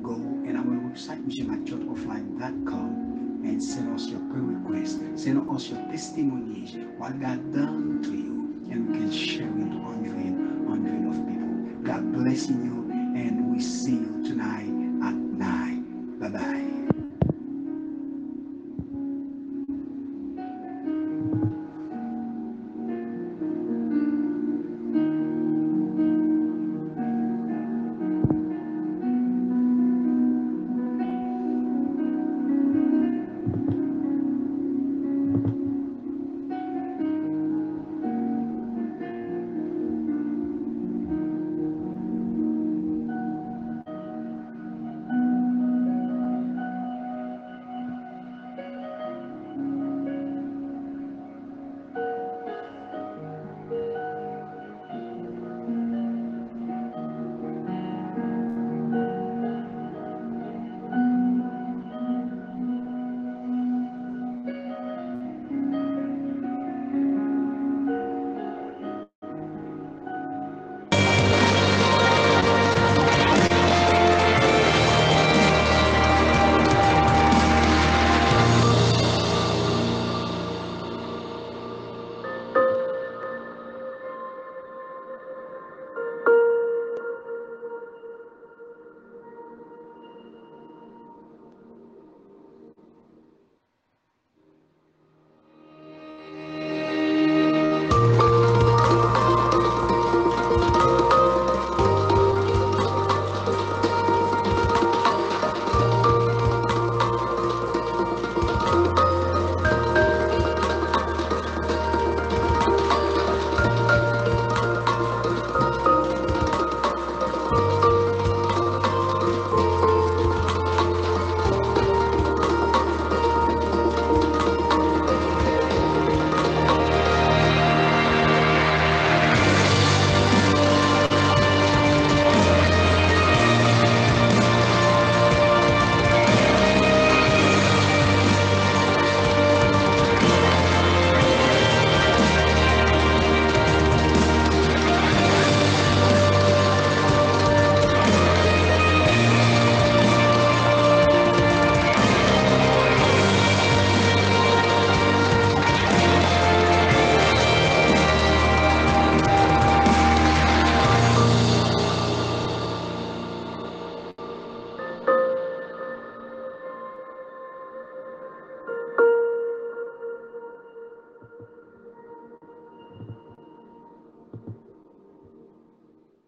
[0.00, 0.14] go
[0.46, 3.11] and our website missionlightchurchoflife.com
[3.44, 8.70] and send us your prayer requests send us your testimonies what God done to you
[8.70, 13.92] and we can share with hundred hundred of people God blessing you and we see
[13.92, 14.68] you tonight
[15.06, 16.18] at 9.
[16.20, 16.91] Bye bye.